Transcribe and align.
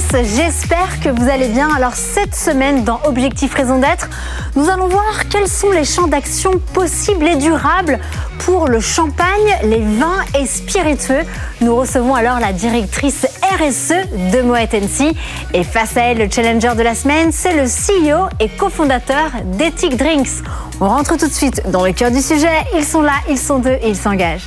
J'espère 0.00 1.00
que 1.02 1.08
vous 1.08 1.28
allez 1.28 1.48
bien. 1.48 1.68
Alors 1.74 1.94
cette 1.94 2.34
semaine 2.34 2.84
dans 2.84 3.00
Objectif 3.04 3.52
Raison 3.54 3.80
d'être, 3.80 4.08
nous 4.54 4.68
allons 4.70 4.86
voir 4.86 5.28
quels 5.28 5.48
sont 5.48 5.70
les 5.70 5.84
champs 5.84 6.06
d'action 6.06 6.52
possibles 6.72 7.26
et 7.26 7.34
durables 7.34 7.98
pour 8.38 8.68
le 8.68 8.78
champagne, 8.78 9.26
les 9.64 9.80
vins 9.80 10.22
et 10.38 10.46
spiritueux. 10.46 11.22
Nous 11.62 11.74
recevons 11.74 12.14
alors 12.14 12.38
la 12.38 12.52
directrice 12.52 13.26
RSE 13.42 14.30
de 14.32 14.42
Moet 14.42 14.72
Hennessy. 14.72 15.16
Et 15.52 15.64
face 15.64 15.96
à 15.96 16.02
elle, 16.02 16.18
le 16.18 16.30
challenger 16.30 16.76
de 16.76 16.82
la 16.82 16.94
semaine, 16.94 17.32
c'est 17.32 17.54
le 17.54 17.64
CEO 17.64 18.28
et 18.38 18.48
cofondateur 18.48 19.32
d'Ethic 19.44 19.96
Drinks. 19.96 20.44
On 20.80 20.88
rentre 20.88 21.16
tout 21.16 21.26
de 21.26 21.32
suite 21.32 21.62
dans 21.70 21.84
le 21.84 21.92
cœur 21.92 22.12
du 22.12 22.22
sujet. 22.22 22.64
Ils 22.76 22.84
sont 22.84 23.02
là, 23.02 23.14
ils 23.28 23.38
sont 23.38 23.58
deux 23.58 23.78
et 23.82 23.88
ils 23.88 23.96
s'engagent. 23.96 24.46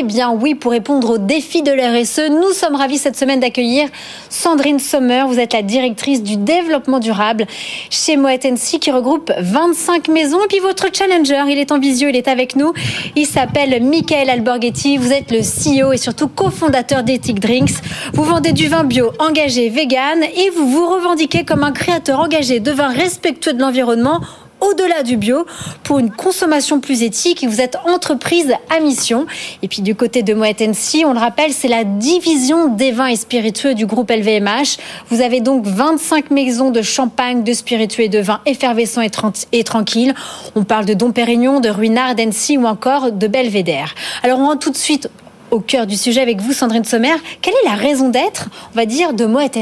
Eh 0.00 0.04
bien 0.04 0.30
oui, 0.30 0.54
pour 0.54 0.70
répondre 0.70 1.14
aux 1.14 1.18
défis 1.18 1.62
de 1.62 1.72
l'RSE, 1.72 2.30
nous 2.30 2.52
sommes 2.52 2.76
ravis 2.76 2.98
cette 2.98 3.16
semaine 3.16 3.40
d'accueillir 3.40 3.88
Sandrine 4.30 4.78
Sommer. 4.78 5.24
Vous 5.26 5.40
êtes 5.40 5.52
la 5.52 5.62
directrice 5.62 6.22
du 6.22 6.36
développement 6.36 7.00
durable 7.00 7.46
chez 7.90 8.16
Moet 8.16 8.38
qui 8.80 8.92
regroupe 8.92 9.32
25 9.36 10.06
maisons. 10.06 10.38
Et 10.44 10.46
puis 10.46 10.60
votre 10.60 10.86
challenger, 10.92 11.42
il 11.48 11.58
est 11.58 11.72
en 11.72 11.80
visio, 11.80 12.08
il 12.08 12.14
est 12.14 12.28
avec 12.28 12.54
nous. 12.54 12.72
Il 13.16 13.26
s'appelle 13.26 13.82
Michael 13.82 14.30
Alborghetti. 14.30 14.98
Vous 14.98 15.12
êtes 15.12 15.32
le 15.32 15.40
CEO 15.40 15.92
et 15.92 15.96
surtout 15.96 16.28
cofondateur 16.28 17.02
d'Ethic 17.02 17.40
Drinks. 17.40 17.74
Vous 18.12 18.22
vendez 18.22 18.52
du 18.52 18.68
vin 18.68 18.84
bio 18.84 19.10
engagé, 19.18 19.68
vegan 19.68 20.22
et 20.22 20.50
vous 20.50 20.68
vous 20.68 20.86
revendiquez 20.86 21.44
comme 21.44 21.64
un 21.64 21.72
créateur 21.72 22.20
engagé 22.20 22.60
de 22.60 22.70
vin 22.70 22.88
respectueux 22.88 23.52
de 23.52 23.60
l'environnement 23.60 24.20
au-delà 24.60 25.02
du 25.02 25.16
bio 25.16 25.46
pour 25.82 25.98
une 25.98 26.10
consommation 26.10 26.80
plus 26.80 27.02
éthique. 27.02 27.44
Vous 27.48 27.60
êtes 27.60 27.76
entreprise 27.86 28.52
à 28.74 28.80
mission. 28.80 29.26
Et 29.62 29.68
puis 29.68 29.82
du 29.82 29.94
côté 29.94 30.22
de 30.22 30.34
Moet 30.34 30.60
on 31.04 31.12
le 31.12 31.18
rappelle, 31.18 31.52
c'est 31.52 31.68
la 31.68 31.84
division 31.84 32.68
des 32.68 32.90
vins 32.90 33.06
et 33.06 33.16
spiritueux 33.16 33.74
du 33.74 33.86
groupe 33.86 34.10
LVMH. 34.10 34.78
Vous 35.10 35.20
avez 35.20 35.40
donc 35.40 35.66
25 35.66 36.30
maisons 36.30 36.70
de 36.70 36.82
champagne, 36.82 37.44
de 37.44 37.52
spiritueux 37.52 38.04
et 38.04 38.08
de 38.08 38.18
vins 38.18 38.40
effervescents 38.46 39.02
et, 39.02 39.10
et 39.52 39.64
tranquilles. 39.64 40.14
On 40.54 40.64
parle 40.64 40.84
de 40.84 40.94
Dom 40.94 41.12
Pérignon, 41.12 41.60
de 41.60 41.68
Ruinard, 41.68 42.14
d'Annecy 42.14 42.58
ou 42.58 42.66
encore 42.66 43.12
de 43.12 43.26
Belvédère. 43.26 43.94
Alors 44.22 44.38
on 44.38 44.46
rentre 44.46 44.60
tout 44.60 44.70
de 44.70 44.76
suite 44.76 45.08
au 45.50 45.60
cœur 45.60 45.86
du 45.86 45.96
sujet 45.96 46.20
avec 46.20 46.40
vous, 46.40 46.52
Sandrine 46.52 46.84
Sommer. 46.84 47.14
Quelle 47.40 47.54
est 47.54 47.68
la 47.68 47.74
raison 47.74 48.08
d'être, 48.08 48.48
on 48.72 48.76
va 48.76 48.86
dire, 48.86 49.12
de 49.12 49.24
Moet 49.24 49.56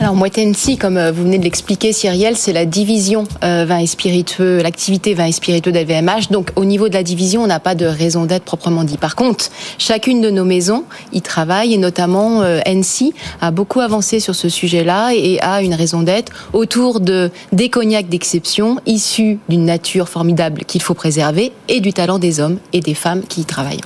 alors 0.00 0.14
Moitensi, 0.14 0.78
comme 0.78 0.96
euh, 0.96 1.12
vous 1.12 1.24
venez 1.24 1.36
de 1.36 1.44
l'expliquer, 1.44 1.92
Cyrielle, 1.92 2.34
c'est 2.34 2.54
la 2.54 2.64
division 2.64 3.24
euh, 3.44 3.66
vin 3.68 3.78
et 3.78 3.86
spiritueux, 3.86 4.62
l'activité 4.62 5.12
vin 5.12 5.26
et 5.26 5.32
spiritueux 5.32 5.72
d'LVMH. 5.72 6.30
Donc 6.30 6.52
au 6.56 6.64
niveau 6.64 6.88
de 6.88 6.94
la 6.94 7.02
division, 7.02 7.42
on 7.42 7.46
n'a 7.46 7.60
pas 7.60 7.74
de 7.74 7.84
raison 7.84 8.24
d'être 8.24 8.44
proprement 8.44 8.84
dit. 8.84 8.96
Par 8.96 9.14
contre, 9.14 9.50
chacune 9.76 10.22
de 10.22 10.30
nos 10.30 10.44
maisons 10.44 10.84
y 11.12 11.20
travaille 11.20 11.74
et 11.74 11.76
notamment 11.76 12.40
euh, 12.40 12.60
NC 12.64 13.12
a 13.42 13.50
beaucoup 13.50 13.80
avancé 13.80 14.20
sur 14.20 14.34
ce 14.34 14.48
sujet-là 14.48 15.10
et 15.14 15.38
a 15.42 15.60
une 15.60 15.74
raison 15.74 16.02
d'être 16.02 16.32
autour 16.54 17.00
de 17.00 17.30
des 17.52 17.68
cognacs 17.68 18.08
d'exception 18.08 18.78
issus 18.86 19.38
d'une 19.50 19.66
nature 19.66 20.08
formidable 20.08 20.64
qu'il 20.64 20.80
faut 20.80 20.94
préserver 20.94 21.52
et 21.68 21.80
du 21.80 21.92
talent 21.92 22.18
des 22.18 22.40
hommes 22.40 22.58
et 22.72 22.80
des 22.80 22.94
femmes 22.94 23.22
qui 23.28 23.42
y 23.42 23.44
travaillent. 23.44 23.82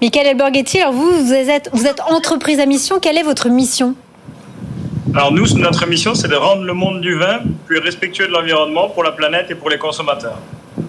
Michael 0.00 0.26
Elborghetti, 0.26 0.80
alors 0.80 0.92
vous, 0.92 1.24
vous 1.24 1.32
êtes, 1.32 1.70
vous 1.72 1.86
êtes 1.86 2.00
entreprise 2.10 2.58
à 2.58 2.66
mission. 2.66 2.98
Quelle 3.00 3.16
est 3.16 3.22
votre 3.22 3.48
mission? 3.48 3.94
Alors 5.14 5.30
nous, 5.30 5.46
notre 5.58 5.86
mission, 5.86 6.14
c'est 6.14 6.28
de 6.28 6.34
rendre 6.34 6.62
le 6.62 6.72
monde 6.72 7.02
du 7.02 7.16
vin 7.16 7.40
plus 7.66 7.78
respectueux 7.78 8.26
de 8.26 8.32
l'environnement 8.32 8.88
pour 8.88 9.04
la 9.04 9.12
planète 9.12 9.50
et 9.50 9.54
pour 9.54 9.68
les 9.68 9.76
consommateurs. 9.76 10.38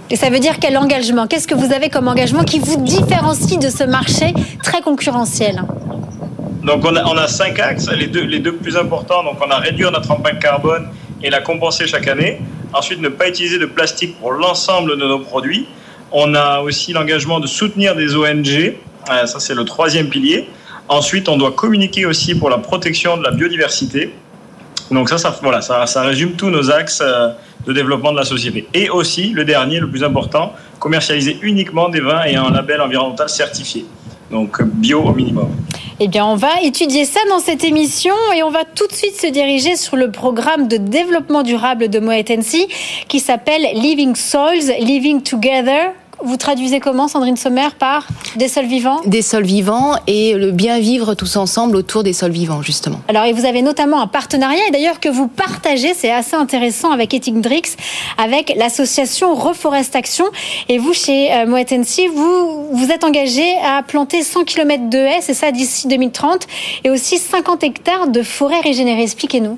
Et 0.10 0.16
ça 0.16 0.30
veut 0.30 0.40
dire 0.40 0.60
quel 0.62 0.78
engagement? 0.78 1.28
Qu'est-ce 1.28 1.48
que 1.48 1.56
vous 1.56 1.74
avez 1.74 1.90
comme 1.90 2.08
engagement 2.08 2.44
qui 2.44 2.60
vous 2.60 2.82
différencie 2.82 3.60
de 3.60 3.70
ce 3.70 3.84
marché 3.84 4.34
très 4.64 4.82
concurrentiel? 4.82 5.64
Donc 6.64 6.86
on 6.86 6.96
a, 7.18 7.28
cinq 7.28 7.60
axes, 7.60 7.90
les 7.92 8.08
deux, 8.08 8.24
les 8.24 8.40
deux 8.40 8.54
plus 8.54 8.78
importants. 8.78 9.24
Donc 9.24 9.38
on 9.46 9.52
a 9.52 9.58
réduire 9.58 9.92
notre 9.92 10.10
empreinte 10.12 10.40
carbone 10.40 10.88
et 11.22 11.30
la 11.30 11.42
compenser 11.42 11.86
chaque 11.86 12.08
année. 12.08 12.40
Ensuite, 12.74 13.02
ne 13.02 13.10
pas 13.10 13.28
utiliser 13.28 13.60
de 13.60 13.66
plastique 13.66 14.18
pour 14.20 14.32
l'ensemble 14.32 14.98
de 14.98 15.06
nos 15.06 15.20
produits. 15.20 15.68
On 16.14 16.34
a 16.34 16.62
aussi 16.62 16.94
l'engagement 16.94 17.42
de 17.42 17.48
soutenir 17.48 17.96
des 17.96 18.16
ONG. 18.16 18.76
Euh, 19.10 19.26
ça, 19.26 19.40
c'est 19.40 19.54
le 19.54 19.66
troisième 19.66 20.08
pilier. 20.08 20.48
Ensuite, 20.94 21.28
on 21.28 21.38
doit 21.38 21.54
communiquer 21.54 22.06
aussi 22.06 22.36
pour 22.36 22.52
la 22.52 22.59
protection 22.59 23.18
de 23.18 23.24
la 23.24 23.31
biodiversité. 23.31 24.14
Donc 24.92 25.09
ça, 25.09 25.18
ça, 25.18 25.36
ça, 25.62 25.88
ça 25.88 26.02
résume 26.04 26.34
tous 26.34 26.52
nos 26.52 26.70
axes 26.70 27.02
euh, 27.02 27.30
de 27.66 27.74
développement 27.74 28.12
de 28.12 28.18
la 28.18 28.26
société. 28.26 28.68
Et 28.76 28.92
aussi, 28.92 29.30
le 29.30 29.44
dernier, 29.44 29.80
le 29.80 29.90
plus 29.90 30.04
important, 30.04 30.54
commercialiser 30.78 31.40
uniquement 31.42 31.90
des 31.90 32.00
vins 32.00 32.22
ayant 32.26 32.46
un 32.46 32.52
label 32.52 32.80
environnemental 32.80 33.28
certifié. 33.28 33.86
Donc 34.30 34.62
bio 34.62 35.02
au 35.02 35.14
minimum. 35.14 35.50
Eh 36.00 36.08
bien, 36.08 36.28
on 36.28 36.36
va 36.36 36.62
étudier 36.62 37.06
ça 37.06 37.22
dans 37.28 37.40
cette 37.40 37.64
émission 37.64 38.14
et 38.36 38.44
on 38.44 38.52
va 38.52 38.64
tout 38.64 38.86
de 38.86 38.94
suite 38.94 39.20
se 39.20 39.28
diriger 39.28 39.75
sur 39.75 39.96
le 39.96 40.12
programme 40.12 40.68
de 40.68 40.78
développement 40.78 41.42
durable 41.42 41.88
de 41.88 42.00
Moet 42.00 42.31
qui 43.08 43.20
s'appelle 43.20 43.64
Living 43.74 44.16
Soils, 44.16 44.75
Living 44.80 45.24
Together 45.24 45.94
vous 46.24 46.38
traduisez 46.38 46.80
comment, 46.80 47.08
Sandrine 47.08 47.36
Sommer, 47.36 47.68
par 47.78 48.08
des 48.38 48.48
sols 48.48 48.66
vivants? 48.66 49.02
Des 49.06 49.22
sols 49.22 49.44
vivants 49.44 49.96
et 50.08 50.34
le 50.34 50.52
bien 50.52 50.80
vivre 50.80 51.16
tous 51.16 51.36
ensemble 51.36 51.76
autour 51.76 52.04
des 52.04 52.14
sols 52.14 52.32
vivants, 52.32 52.62
justement. 52.62 53.02
Alors, 53.10 53.26
et 53.26 53.34
vous 53.34 53.46
avez 53.46 53.62
notamment 53.62 54.02
un 54.02 54.08
partenariat, 54.08 54.62
et 54.68 54.72
d'ailleurs 54.72 55.00
que 55.00 55.10
vous 55.10 55.28
partagez, 55.28 55.94
c'est 55.94 56.12
assez 56.12 56.36
intéressant, 56.36 56.92
avec 56.92 57.14
Ethic 57.14 57.42
Drix, 57.42 57.76
avec 58.18 58.54
l'association 58.56 59.36
Reforest 59.36 59.96
Action. 59.96 60.26
Et 60.70 60.78
vous, 60.78 60.94
chez 60.94 61.34
euh, 61.34 61.46
Moet 61.46 61.72
vous 62.14 62.70
vous 62.72 62.92
êtes 62.92 63.04
engagé 63.04 63.44
à 63.64 63.84
planter 63.84 64.24
100 64.24 64.46
km 64.46 64.90
de 64.90 64.98
haies, 64.98 65.22
c'est 65.22 65.34
ça, 65.34 65.52
d'ici 65.52 65.88
2030, 65.88 66.48
et 66.86 66.90
aussi 66.90 67.18
50 67.18 67.64
hectares 67.64 68.08
de 68.08 68.24
forêts 68.24 68.62
régénérées. 68.62 69.04
Expliquez-nous. 69.04 69.58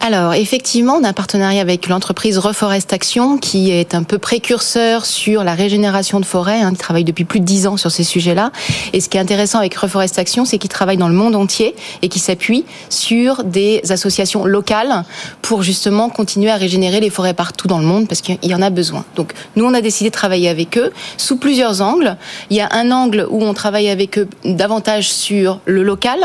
Alors, 0.00 0.34
effectivement, 0.34 0.98
on 1.00 1.04
a 1.04 1.08
un 1.08 1.12
partenariat 1.12 1.60
avec 1.60 1.88
l'entreprise 1.88 2.38
Reforest 2.38 2.92
Action, 2.92 3.38
qui 3.38 3.72
est 3.72 3.94
un 3.94 4.04
peu 4.04 4.18
précurseur 4.18 5.04
sur 5.04 5.42
la 5.42 5.54
régénération 5.54 5.95
de 6.00 6.24
forêt, 6.24 6.60
hein, 6.60 6.72
qui 6.72 6.78
travaille 6.78 7.04
depuis 7.04 7.24
plus 7.24 7.40
de 7.40 7.44
dix 7.44 7.66
ans 7.66 7.76
sur 7.76 7.90
ces 7.90 8.04
sujets-là. 8.04 8.50
Et 8.92 9.00
ce 9.00 9.08
qui 9.08 9.16
est 9.16 9.20
intéressant 9.20 9.58
avec 9.58 9.74
Reforestation, 9.74 10.44
c'est 10.44 10.58
qu'ils 10.58 10.70
travaillent 10.70 10.96
dans 10.96 11.08
le 11.08 11.14
monde 11.14 11.34
entier 11.34 11.74
et 12.02 12.08
qui 12.08 12.18
s'appuient 12.18 12.64
sur 12.90 13.44
des 13.44 13.80
associations 13.90 14.44
locales 14.44 15.04
pour 15.42 15.62
justement 15.62 16.08
continuer 16.08 16.50
à 16.50 16.56
régénérer 16.56 17.00
les 17.00 17.10
forêts 17.10 17.34
partout 17.34 17.68
dans 17.68 17.78
le 17.78 17.86
monde 17.86 18.08
parce 18.08 18.20
qu'il 18.20 18.38
y 18.42 18.54
en 18.54 18.62
a 18.62 18.70
besoin. 18.70 19.04
Donc 19.14 19.32
nous, 19.56 19.64
on 19.64 19.74
a 19.74 19.80
décidé 19.80 20.10
de 20.10 20.14
travailler 20.14 20.48
avec 20.48 20.76
eux 20.78 20.92
sous 21.16 21.36
plusieurs 21.36 21.80
angles. 21.80 22.16
Il 22.50 22.56
y 22.56 22.60
a 22.60 22.68
un 22.72 22.90
angle 22.90 23.26
où 23.30 23.42
on 23.42 23.54
travaille 23.54 23.88
avec 23.88 24.18
eux 24.18 24.28
davantage 24.44 25.10
sur 25.10 25.60
le 25.64 25.82
local. 25.82 26.18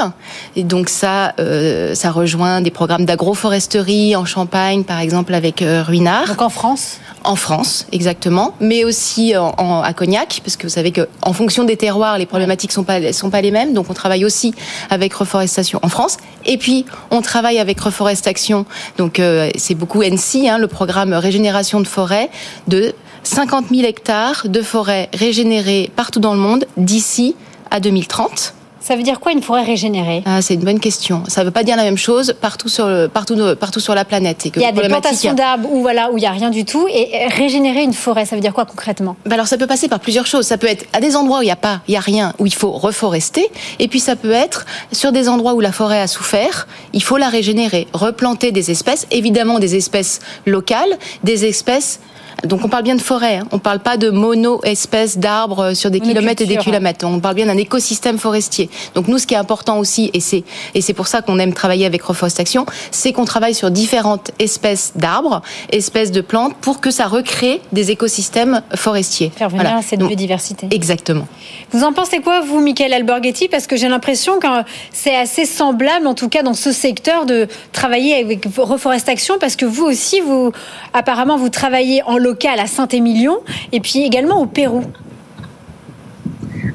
Et 0.55 0.63
donc 0.63 0.89
ça, 0.89 1.33
euh, 1.39 1.95
ça 1.95 2.11
rejoint 2.11 2.61
des 2.61 2.71
programmes 2.71 3.05
d'agroforesterie 3.05 4.15
en 4.15 4.25
Champagne, 4.25 4.83
par 4.83 4.99
exemple, 4.99 5.33
avec 5.33 5.61
euh, 5.61 5.83
Ruinard. 5.83 6.27
Donc 6.27 6.41
en 6.41 6.49
France? 6.49 6.99
En 7.23 7.35
France, 7.35 7.85
exactement. 7.91 8.55
Mais 8.59 8.83
aussi 8.83 9.35
en, 9.37 9.53
à 9.83 9.93
Cognac, 9.93 10.41
parce 10.43 10.57
que 10.57 10.63
vous 10.63 10.73
savez 10.73 10.91
qu'en 10.91 11.33
fonction 11.33 11.63
des 11.63 11.77
terroirs, 11.77 12.17
les 12.17 12.25
problématiques 12.25 12.71
sont 12.71 12.83
pas 12.83 13.13
sont 13.13 13.29
pas 13.29 13.41
les 13.41 13.51
mêmes. 13.51 13.73
Donc 13.73 13.89
on 13.89 13.93
travaille 13.93 14.25
aussi 14.25 14.53
avec 14.89 15.13
Reforestation 15.13 15.79
en 15.83 15.89
France. 15.89 16.17
Et 16.45 16.57
puis 16.57 16.85
on 17.11 17.21
travaille 17.21 17.59
avec 17.59 17.79
Reforestation. 17.79 18.65
Donc 18.97 19.19
euh, 19.19 19.49
c'est 19.55 19.75
beaucoup 19.75 20.03
NC, 20.03 20.47
hein, 20.47 20.57
le 20.57 20.67
programme 20.67 21.13
régénération 21.13 21.79
de 21.79 21.87
forêt 21.87 22.29
de 22.67 22.93
50 23.23 23.65
000 23.69 23.87
hectares 23.87 24.47
de 24.47 24.61
forêts 24.61 25.09
régénérées 25.13 25.91
partout 25.95 26.19
dans 26.19 26.33
le 26.33 26.39
monde 26.39 26.65
d'ici 26.77 27.35
à 27.69 27.79
2030. 27.79 28.53
Ça 28.81 28.95
veut 28.95 29.03
dire 29.03 29.19
quoi 29.19 29.31
une 29.31 29.43
forêt 29.43 29.63
régénérée? 29.63 30.23
Ah, 30.25 30.41
C'est 30.41 30.55
une 30.55 30.61
bonne 30.63 30.79
question. 30.79 31.23
Ça 31.27 31.41
ne 31.41 31.45
veut 31.45 31.51
pas 31.51 31.63
dire 31.63 31.77
la 31.77 31.83
même 31.83 31.97
chose 31.97 32.33
partout 32.41 32.67
sur, 32.67 33.09
partout, 33.09 33.37
partout 33.59 33.79
sur 33.79 33.93
la 33.95 34.05
planète. 34.05 34.49
il 34.55 34.61
y 34.61 34.65
a 34.65 34.71
des 34.71 34.87
plantations 34.87 35.33
d'arbres 35.33 35.69
où 35.71 35.81
voilà 35.81 36.11
où 36.11 36.17
il 36.17 36.23
y 36.23 36.25
a 36.25 36.31
rien 36.31 36.49
du 36.49 36.65
tout 36.65 36.87
et 36.89 37.27
régénérer 37.27 37.83
une 37.83 37.93
forêt, 37.93 38.25
ça 38.25 38.35
veut 38.35 38.41
dire 38.41 38.53
quoi 38.53 38.65
concrètement? 38.65 39.15
Bah 39.25 39.35
Alors 39.35 39.47
ça 39.47 39.57
peut 39.57 39.67
passer 39.67 39.87
par 39.87 39.99
plusieurs 39.99 40.25
choses. 40.25 40.45
Ça 40.45 40.57
peut 40.57 40.67
être 40.67 40.85
à 40.93 40.99
des 40.99 41.15
endroits 41.15 41.39
où 41.39 41.41
il 41.43 41.45
n'y 41.45 41.51
a 41.51 41.55
pas, 41.55 41.81
il 41.87 41.93
y 41.93 41.97
a 41.97 42.01
rien, 42.01 42.33
où 42.39 42.45
il 42.45 42.53
faut 42.53 42.71
reforester, 42.71 43.49
et 43.79 43.87
puis 43.87 43.99
ça 43.99 44.15
peut 44.15 44.31
être 44.31 44.65
sur 44.91 45.11
des 45.11 45.29
endroits 45.29 45.53
où 45.53 45.59
la 45.59 45.71
forêt 45.71 46.01
a 46.01 46.07
souffert, 46.07 46.67
il 46.93 47.03
faut 47.03 47.17
la 47.17 47.29
régénérer, 47.29 47.87
replanter 47.93 48.51
des 48.51 48.71
espèces, 48.71 49.07
évidemment 49.11 49.59
des 49.59 49.75
espèces 49.75 50.19
locales, 50.45 50.97
des 51.23 51.45
espèces 51.45 51.99
Donc 52.43 52.65
on 52.65 52.69
parle 52.69 52.83
bien 52.83 52.95
de 52.95 53.01
forêt, 53.01 53.37
hein. 53.37 53.47
on 53.51 53.59
parle 53.59 53.79
pas 53.79 53.97
de 53.97 54.09
mono-espèces 54.09 55.17
d'arbres 55.17 55.73
sur 55.73 55.91
des 55.91 55.99
kilomètres 55.99 56.41
et 56.41 56.45
des 56.45 56.57
kilomètres. 56.57 57.05
On 57.05 57.19
parle 57.19 57.35
bien 57.35 57.45
d'un 57.45 57.57
écosystème 57.57 58.17
forestier. 58.17 58.69
Donc 58.95 59.07
nous, 59.07 59.17
ce 59.17 59.27
qui 59.27 59.33
est 59.33 59.37
important 59.37 59.77
aussi, 59.77 60.09
et 60.13 60.19
c'est 60.19 60.43
et 60.73 60.81
c'est 60.81 60.93
pour 60.93 61.07
ça 61.07 61.21
qu'on 61.21 61.39
aime 61.39 61.53
travailler 61.53 61.85
avec 61.85 62.01
Reforestation, 62.01 62.65
c'est 62.91 63.13
qu'on 63.13 63.25
travaille 63.25 63.53
sur 63.53 63.71
différentes 63.71 64.31
espèces 64.39 64.93
d'arbres, 64.95 65.41
espèces 65.71 66.11
de 66.11 66.21
plantes, 66.21 66.55
pour 66.57 66.81
que 66.81 66.91
ça 66.91 67.07
recrée 67.07 67.61
des 67.71 67.91
écosystèmes 67.91 68.61
forestiers. 68.75 69.31
Faire 69.35 69.49
venir 69.49 69.79
cette 69.85 69.99
biodiversité. 69.99 70.67
Exactement. 70.71 71.27
Vous 71.71 71.83
en 71.83 71.93
pensez 71.93 72.19
quoi, 72.19 72.41
vous, 72.41 72.59
Michael 72.59 72.93
Alborghetti? 72.93 73.47
Parce 73.47 73.67
que 73.67 73.75
j'ai 73.75 73.87
l'impression 73.87 74.39
que 74.39 74.47
c'est 74.91 75.15
assez 75.15 75.45
semblable, 75.45 76.07
en 76.07 76.13
tout 76.13 76.29
cas 76.29 76.43
dans 76.43 76.53
ce 76.53 76.71
secteur, 76.71 77.25
de 77.25 77.47
travailler 77.71 78.15
avec 78.15 78.45
Reforestation, 78.57 79.35
parce 79.39 79.55
que 79.55 79.65
vous 79.65 79.85
aussi, 79.85 80.21
vous 80.21 80.51
apparemment, 80.93 81.37
vous 81.37 81.49
travaillez 81.49 82.03
en 82.03 82.17
local 82.21 82.59
à 82.59 82.67
Saint-Émilion, 82.67 83.39
et 83.71 83.79
puis 83.79 84.03
également 84.03 84.41
au 84.41 84.45
Pérou. 84.45 84.85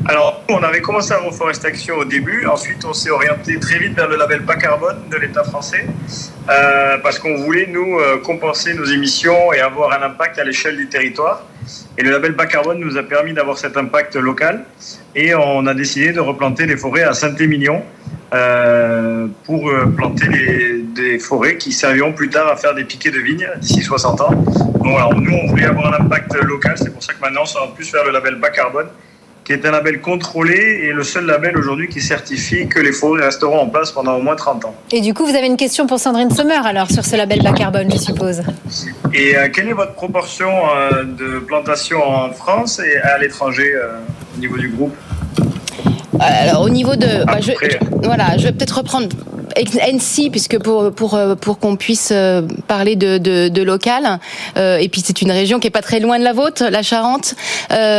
Alors, 0.09 0.41
on 0.49 0.63
avait 0.63 0.81
commencé 0.81 1.13
à 1.13 1.19
Reforestation 1.19 1.97
au 1.97 2.05
début. 2.05 2.47
Ensuite, 2.47 2.85
on 2.85 2.93
s'est 2.93 3.11
orienté 3.11 3.59
très 3.59 3.81
vite 3.81 3.97
vers 3.97 4.09
le 4.09 4.17
label 4.17 4.41
bas 4.41 4.55
carbone 4.55 4.99
de 5.11 5.17
l'État 5.17 5.43
français 5.43 5.85
euh, 6.49 6.99
parce 7.03 7.19
qu'on 7.19 7.37
voulait, 7.39 7.67
nous, 7.67 7.99
euh, 7.99 8.19
compenser 8.19 8.75
nos 8.75 8.85
émissions 8.85 9.53
et 9.53 9.59
avoir 9.59 10.01
un 10.01 10.07
impact 10.07 10.39
à 10.39 10.45
l'échelle 10.45 10.77
du 10.77 10.89
territoire. 10.89 11.45
Et 11.99 12.05
le 12.05 12.13
label 12.13 12.33
bas 12.33 12.47
carbone 12.47 12.79
nous 12.79 12.97
a 12.97 13.03
permis 13.03 13.33
d'avoir 13.33 13.59
cet 13.59 13.77
impact 13.77 14.15
local. 14.15 14.65
Et 15.17 15.35
on 15.35 15.67
a 15.67 15.75
décidé 15.75 16.13
de 16.13 16.21
replanter 16.21 16.67
les 16.67 16.77
forêts 16.77 17.03
à 17.03 17.13
Saint-Émilion 17.13 17.83
euh, 18.33 19.27
pour 19.43 19.69
planter 19.97 20.76
des 20.97 21.19
forêts 21.19 21.57
qui 21.57 21.73
serviront 21.73 22.13
plus 22.13 22.31
tard 22.31 22.49
à 22.49 22.57
faire 22.57 22.75
des 22.75 22.85
piquets 22.85 23.11
de 23.11 23.21
vignes 23.21 23.49
d'ici 23.61 23.83
60 23.83 24.21
ans. 24.21 24.31
Donc 24.31 24.83
voilà, 24.83 25.09
nous, 25.15 25.33
on 25.33 25.47
voulait 25.49 25.67
avoir 25.67 25.95
un 25.95 26.05
impact 26.05 26.35
local. 26.43 26.75
C'est 26.77 26.93
pour 26.93 27.03
ça 27.03 27.13
que 27.13 27.21
maintenant, 27.21 27.43
on 27.57 27.67
va 27.67 27.73
plus 27.75 27.85
faire 27.85 28.05
le 28.05 28.13
label 28.13 28.37
bas 28.37 28.51
carbone 28.51 28.89
qui 29.47 29.53
est 29.53 29.65
un 29.65 29.71
label 29.71 30.01
contrôlé 30.01 30.57
et 30.57 30.93
le 30.93 31.05
seul 31.05 31.25
label 31.25 31.57
aujourd'hui 31.57 31.89
qui 31.89 32.01
certifie 32.01 32.67
que 32.67 32.81
les 32.81 32.91
forêts 32.91 33.25
resteront 33.25 33.61
en 33.61 33.69
place 33.69 33.93
pendant 33.93 34.17
au 34.17 34.21
moins 34.21 34.35
30 34.35 34.65
ans. 34.65 34.75
Et 34.91 35.01
du 35.01 35.15
coup, 35.15 35.25
vous 35.25 35.37
avez 35.37 35.47
une 35.47 35.57
question 35.57 35.87
pour 35.87 36.01
Sandrine 36.01 36.33
Sommer 36.33 36.59
alors 36.65 36.91
sur 36.91 37.05
ce 37.05 37.15
label 37.15 37.43
bas 37.45 37.53
carbone, 37.53 37.89
je 37.93 37.97
suppose. 37.97 38.43
Et 39.15 39.37
euh, 39.37 39.49
quelle 39.55 39.69
est 39.69 39.73
votre 39.73 39.93
proportion 39.93 40.51
euh, 40.51 41.05
de 41.05 41.39
plantation 41.39 42.03
en 42.03 42.33
France 42.33 42.81
et 42.81 42.97
à 42.97 43.19
l'étranger 43.19 43.73
euh, 43.73 43.99
au 44.37 44.41
niveau 44.41 44.57
du 44.59 44.69
groupe? 44.69 44.97
Alors 46.19 46.63
au 46.63 46.69
niveau 46.69 46.97
de, 46.97 47.25
bah, 47.25 47.39
je, 47.41 47.53
voilà, 48.03 48.37
je 48.39 48.45
vais 48.45 48.53
peut-être 48.53 48.79
reprendre 48.79 49.09
NC, 49.57 50.31
puisque 50.31 50.59
pour 50.59 50.93
pour 50.93 51.15
euh, 51.15 51.35
pour 51.35 51.59
qu'on 51.59 51.77
puisse 51.77 52.11
euh, 52.13 52.43
parler 52.69 52.97
de, 52.97 53.19
de, 53.19 53.49
de 53.49 53.63
local, 53.63 54.19
euh, 54.57 54.79
et 54.79 54.89
puis 54.89 55.03
c'est 55.05 55.23
une 55.23 55.31
région 55.31 55.59
qui 55.59 55.67
est 55.67 55.71
pas 55.71 55.83
très 55.83 56.01
loin 56.01 56.19
de 56.19 56.25
la 56.25 56.33
vôtre, 56.33 56.65
la 56.71 56.83
Charente. 56.83 57.35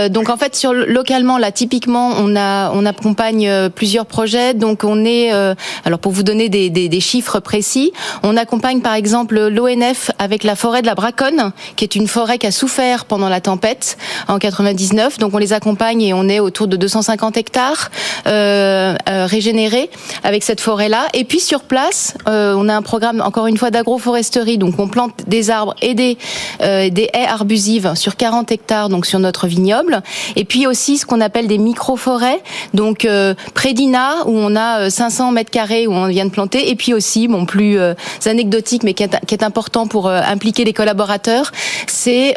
donc 0.10 0.30
en 0.30 0.38
fait 0.38 0.56
sur 0.56 0.74
localement 0.74 1.38
là 1.38 1.52
typiquement 1.52 2.14
on 2.18 2.36
a 2.36 2.72
on 2.72 2.86
accompagne 2.86 3.70
plusieurs 3.70 4.06
projets. 4.06 4.54
Donc 4.54 4.84
on 4.84 5.06
est 5.06 5.32
alors 5.86 6.00
pour 6.00 6.12
vous 6.12 6.24
donner 6.24 6.50
des, 6.50 6.70
des, 6.70 6.90
des, 6.90 7.00
chiffres 7.00 7.40
précis, 7.40 7.92
on 8.24 8.38
accompagne 8.38 8.82
par 8.82 8.94
exemple 8.94 9.40
l'ONF 9.48 10.12
avec 10.20 10.44
la 10.44 10.56
forêt 10.56 10.82
de 10.82 10.88
la 10.88 10.96
Braconne, 10.96 11.52
qui 11.76 11.84
est 11.84 11.96
une 11.96 12.08
forêt 12.08 12.38
qui 12.38 12.48
a 12.48 12.52
souffert 12.52 13.06
pendant 13.06 13.30
la 13.30 13.42
tempête 13.42 13.98
en 14.28 14.40
99. 14.40 15.18
Donc 15.18 15.34
on 15.34 15.38
les 15.38 15.54
accompagne 15.54 16.02
et 16.02 16.14
on 16.14 16.28
est 16.30 16.40
autour 16.40 16.68
de 16.68 16.78
250 16.78 17.38
hectares 17.38 17.90
régénérés 18.26 19.90
avec 20.24 20.44
cette 20.44 20.62
forêt 20.62 20.90
là. 20.90 21.08
Et 21.14 21.24
puis 21.24 21.40
sur 21.48 21.62
place, 21.62 22.14
euh, 22.28 22.54
on 22.58 22.68
a 22.68 22.76
un 22.76 22.82
programme 22.82 23.22
encore 23.22 23.48
une 23.48 23.56
fois 23.56 23.72
d'agroforesterie, 23.72 24.58
donc 24.58 24.80
on 24.80 24.90
plante 24.90 25.14
des 25.28 25.50
arbres 25.50 25.76
et 25.82 25.94
des 25.94 26.18
euh, 26.62 26.90
haies 26.94 27.26
arbusives 27.26 27.94
sur 27.96 28.18
40 28.18 28.52
hectares, 28.52 28.90
donc 28.90 29.06
sur 29.06 29.18
notre 29.20 29.48
vignoble. 29.48 30.02
Et 30.36 30.44
puis 30.44 30.68
aussi 30.68 30.98
ce 30.98 31.06
qu'on 31.06 31.22
appelle 31.22 31.48
des 31.48 31.58
micro-forêts, 31.58 32.42
donc 32.74 33.06
euh, 33.06 33.34
près 33.54 33.72
d'Ina 33.72 34.26
où 34.26 34.32
on 34.34 34.58
a 34.58 34.90
500 34.90 35.32
mètres 35.32 35.50
carrés 35.50 35.88
où 35.88 35.94
on 35.94 36.08
vient 36.08 36.26
de 36.26 36.32
planter. 36.32 36.70
Et 36.70 36.76
puis 36.76 36.94
aussi, 36.94 37.30
bon 37.30 37.46
plus 37.46 37.80
anecdotique, 38.26 38.84
mais 38.84 38.94
qui 38.94 39.04
est, 39.04 39.44
important 39.44 39.88
pour 39.88 40.10
impliquer 40.10 40.66
les 40.66 40.74
collaborateurs, 40.74 41.54
c'est 41.88 42.36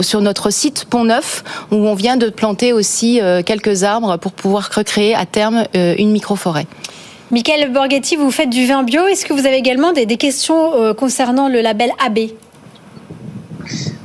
sur 0.00 0.20
notre 0.22 0.50
site 0.50 0.86
Pont 0.88 1.04
Neuf 1.04 1.44
où 1.70 1.76
on 1.76 1.94
vient 1.94 2.16
de 2.16 2.30
planter 2.30 2.72
aussi 2.72 3.20
quelques 3.44 3.82
arbres 3.82 4.16
pour 4.16 4.32
pouvoir 4.32 4.70
recréer 4.74 5.14
à 5.14 5.26
terme 5.26 5.64
une 5.74 6.12
micro-forêt. 6.12 6.66
Michael 7.32 7.72
Borghetti, 7.72 8.14
vous 8.14 8.30
faites 8.30 8.50
du 8.50 8.66
vin 8.66 8.84
bio. 8.84 9.04
Est-ce 9.08 9.26
que 9.26 9.32
vous 9.32 9.46
avez 9.46 9.56
également 9.56 9.92
des, 9.92 10.06
questions 10.16 10.80
euh, 10.80 10.94
concernant 10.94 11.48
le 11.48 11.60
label 11.60 11.90
AB 12.04 12.18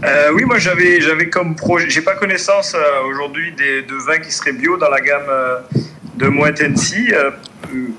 euh, 0.03 0.31
oui, 0.33 0.45
moi 0.45 0.57
j'avais 0.57 1.00
j'avais 1.00 1.29
comme 1.29 1.56
projet, 1.56 1.88
j'ai 1.88 2.01
pas 2.01 2.15
connaissance 2.15 2.73
euh, 2.73 3.07
aujourd'hui 3.07 3.53
de 3.53 3.95
vins 4.07 4.18
qui 4.18 4.31
seraient 4.31 4.53
bio 4.53 4.75
dans 4.75 4.89
la 4.89 5.00
gamme 5.00 5.29
de 6.15 6.27
Moet 6.27 6.56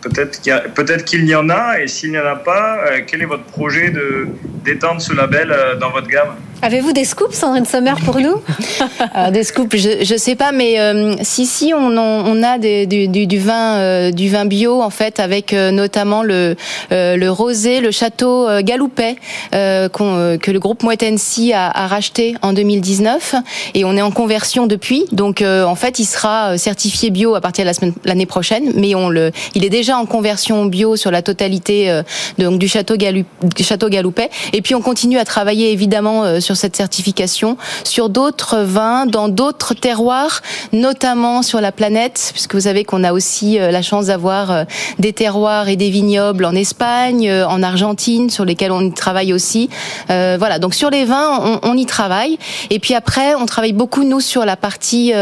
peut-être 0.00 0.42
peut-être 0.74 1.04
qu'il 1.04 1.24
y 1.24 1.34
en 1.36 1.48
a 1.48 1.78
et 1.78 1.86
s'il 1.86 2.10
n'y 2.10 2.18
en 2.18 2.26
a 2.26 2.34
pas, 2.34 2.80
quel 3.06 3.22
est 3.22 3.26
votre 3.26 3.44
projet 3.44 3.90
de 3.90 4.26
d'étendre 4.64 5.00
ce 5.00 5.12
label 5.12 5.54
dans 5.78 5.92
votre 5.92 6.08
gamme? 6.08 6.34
Avez-vous 6.64 6.92
des 6.92 7.04
scoops, 7.04 7.34
Sandrine 7.34 7.66
Sommer, 7.66 7.94
pour 8.04 8.20
nous 8.20 8.36
Des 9.32 9.42
scoops, 9.42 9.76
je 9.76 10.12
ne 10.12 10.18
sais 10.18 10.36
pas, 10.36 10.52
mais 10.52 10.78
euh, 10.78 11.16
si, 11.22 11.44
si, 11.44 11.74
on, 11.74 11.98
on 11.98 12.42
a 12.44 12.56
des, 12.58 12.86
du, 12.86 13.08
du, 13.08 13.38
vin, 13.40 13.78
euh, 13.78 14.10
du 14.12 14.28
vin 14.28 14.44
bio, 14.44 14.80
en 14.80 14.90
fait, 14.90 15.18
avec 15.18 15.54
euh, 15.54 15.72
notamment 15.72 16.22
le, 16.22 16.54
le 16.92 17.28
rosé, 17.30 17.80
le 17.80 17.90
château 17.90 18.46
Galoupet, 18.60 19.16
que 19.50 20.50
le 20.52 20.58
groupe 20.60 20.84
Moët 20.84 21.02
a, 21.02 21.82
a, 21.82 21.86
racheté 21.88 22.36
en 22.42 22.52
2019, 22.52 23.34
et 23.74 23.84
on 23.84 23.96
est 23.96 24.02
en 24.02 24.12
conversion 24.12 24.68
depuis. 24.68 25.06
Donc, 25.10 25.42
en 25.42 25.74
fait, 25.74 25.98
il 25.98 26.04
sera 26.04 26.58
certifié 26.58 27.10
bio 27.10 27.34
à 27.34 27.40
partir 27.40 27.64
de 27.64 27.70
la 27.70 27.88
l'année 28.04 28.26
prochaine, 28.26 28.70
mais 28.76 28.94
on 28.94 29.08
le, 29.08 29.32
il 29.56 29.64
est 29.64 29.70
déjà 29.70 29.96
en 29.96 30.06
conversion 30.06 30.64
bio 30.66 30.94
sur 30.94 31.10
la 31.10 31.22
totalité 31.22 32.02
donc, 32.38 32.60
du 32.60 32.68
château, 32.68 32.94
du 32.96 33.24
château 33.64 33.88
Galoupet. 33.88 34.30
Et 34.52 34.62
puis, 34.62 34.76
on 34.76 34.80
continue 34.80 35.18
à 35.18 35.24
travailler 35.24 35.72
évidemment 35.72 36.40
sur 36.40 36.51
cette 36.54 36.76
certification, 36.76 37.56
sur 37.84 38.08
d'autres 38.08 38.58
vins, 38.58 39.06
dans 39.06 39.28
d'autres 39.28 39.74
terroirs, 39.74 40.42
notamment 40.72 41.42
sur 41.42 41.60
la 41.60 41.72
planète, 41.72 42.30
puisque 42.32 42.54
vous 42.54 42.62
savez 42.62 42.84
qu'on 42.84 43.04
a 43.04 43.12
aussi 43.12 43.58
euh, 43.58 43.70
la 43.70 43.82
chance 43.82 44.06
d'avoir 44.06 44.50
euh, 44.50 44.64
des 44.98 45.12
terroirs 45.12 45.68
et 45.68 45.76
des 45.76 45.90
vignobles 45.90 46.44
en 46.44 46.54
Espagne, 46.54 47.28
euh, 47.28 47.46
en 47.46 47.62
Argentine, 47.62 48.30
sur 48.30 48.44
lesquels 48.44 48.72
on 48.72 48.90
travaille 48.90 49.32
aussi. 49.32 49.70
voilà, 50.08 50.58
donc 50.58 50.74
sur 50.74 50.90
les 50.90 51.04
vins, 51.04 51.60
on, 51.62 51.76
y 51.76 51.86
travaille. 51.86 52.38
Et 52.70 52.78
puis 52.78 52.94
après, 52.94 53.34
on 53.34 53.46
travaille 53.46 53.72
beaucoup, 53.72 54.04
nous, 54.04 54.20
sur 54.20 54.44
la 54.44 54.56
partie 54.56 55.12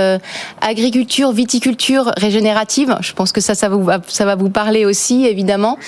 agriculture, 0.61 1.33
viticulture 1.33 2.13
régénérative. 2.17 2.97
Je 3.01 3.13
pense 3.13 3.33
que 3.33 3.41
ça, 3.41 3.55
ça, 3.55 3.69
vous, 3.69 3.89
ça 4.09 4.25
va 4.25 4.35
vous 4.35 4.51
parler 4.51 4.85
aussi, 4.85 5.27
évidemment. 5.27 5.79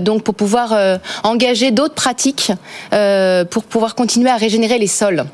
donc 0.00 0.22
pour 0.22 0.34
pouvoir 0.34 0.76
engager 1.24 1.70
d'autres 1.70 1.94
pratiques, 1.94 2.52
pour 3.50 3.62
pouvoir 3.64 3.94
continuer 3.94 4.30
à 4.30 4.36
régénérer 4.36 4.67
les 4.76 4.86
sols. 4.86 5.24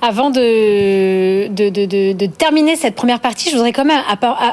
Avant 0.00 0.30
de, 0.30 1.48
de, 1.48 2.26
terminer 2.26 2.76
cette 2.76 2.94
première 2.94 3.18
partie, 3.18 3.50
je 3.50 3.56
voudrais 3.56 3.72
quand 3.72 3.84
même 3.84 4.02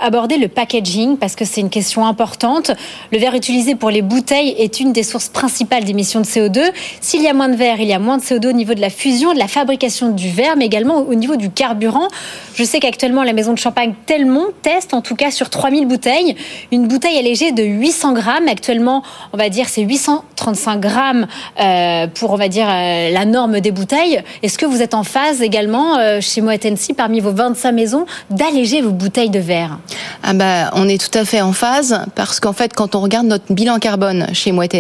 aborder 0.02 0.38
le 0.38 0.48
packaging 0.48 1.18
parce 1.18 1.36
que 1.36 1.46
c'est 1.46 1.62
une 1.62 1.70
question 1.70 2.06
importante. 2.06 2.72
Le 3.12 3.20
verre 3.20 3.36
utilisé 3.36 3.76
pour 3.76 3.92
les 3.92 4.02
bouteilles 4.02 4.56
est 4.58 4.80
une 4.80 4.94
des 4.94 5.04
sources 5.04 5.30
principales 5.30 5.84
d'émissions 5.84 6.22
de 6.22 6.26
CO2. 6.26 6.62
S'il 7.02 7.22
y 7.22 7.28
a 7.28 7.34
moins 7.34 7.50
de 7.50 7.56
verre, 7.56 7.80
il 7.80 7.88
y 7.88 7.94
a 7.94 8.00
moins 8.00 8.18
de 8.18 8.24
CO2 8.24 8.50
au 8.50 8.54
niveau 8.54 8.74
de 8.74 8.82
la 8.82 8.90
fusion, 8.90 9.34
de 9.34 9.40
la 9.40 9.48
fabrication 9.48 10.10
du 10.10 10.30
verre, 10.30 10.56
mais 10.58 10.66
également 10.66 11.00
au 11.00 11.14
niveau 11.14 11.36
du 11.36 11.52
carburant. 11.52 12.08
Je 12.56 12.64
sais 12.64 12.80
qu'actuellement, 12.80 13.24
la 13.24 13.34
maison 13.34 13.54
de 13.54 13.60
champagne 13.60 13.94
Telmont 14.06 14.48
teste, 14.62 14.94
en 14.94 15.02
tout 15.02 15.16
cas 15.16 15.32
sur 15.32 15.50
3000 15.50 15.88
bouteilles, 15.88 16.36
une 16.72 16.88
bouteille 16.88 17.18
allégée 17.18 17.52
de 17.52 17.64
800 17.64 18.14
grammes. 18.14 18.48
Actuellement, 18.48 19.04
on 19.34 19.38
va 19.38 19.50
dire 19.50 19.68
c'est 19.68 19.82
835 19.82 20.80
grammes 20.80 21.28
euh, 21.60 22.08
pour, 22.08 22.32
on 22.32 22.38
va 22.38 22.48
dire, 22.48 22.68
euh, 22.70 23.12
la 23.12 23.26
norme 23.26 23.60
des 23.60 23.72
bouteilles. 23.72 24.15
Est-ce 24.44 24.58
que 24.58 24.66
vous 24.66 24.82
êtes 24.82 24.94
en 24.94 25.04
phase 25.04 25.42
également 25.42 25.98
euh, 25.98 26.20
chez 26.22 26.42
Moet 26.42 26.60
parmi 26.96 27.20
vos 27.20 27.32
25 27.32 27.72
maisons, 27.72 28.06
d'alléger 28.30 28.82
vos 28.82 28.92
bouteilles 28.92 29.30
de 29.30 29.40
verre? 29.40 29.80
Ah 30.24 30.34
bah, 30.34 30.72
On 30.74 30.88
est 30.88 31.02
tout 31.02 31.18
à 31.18 31.26
fait 31.26 31.42
en 31.42 31.54
phase 31.54 32.02
parce 32.16 32.40
qu'en 32.40 32.54
fait, 32.54 32.74
quand 32.74 32.96
on 32.96 33.02
regarde 33.02 33.28
notre 33.28 33.54
bilan 33.54 33.80
carbone 33.80 34.28
chez 34.34 34.52
Moet 34.52 34.76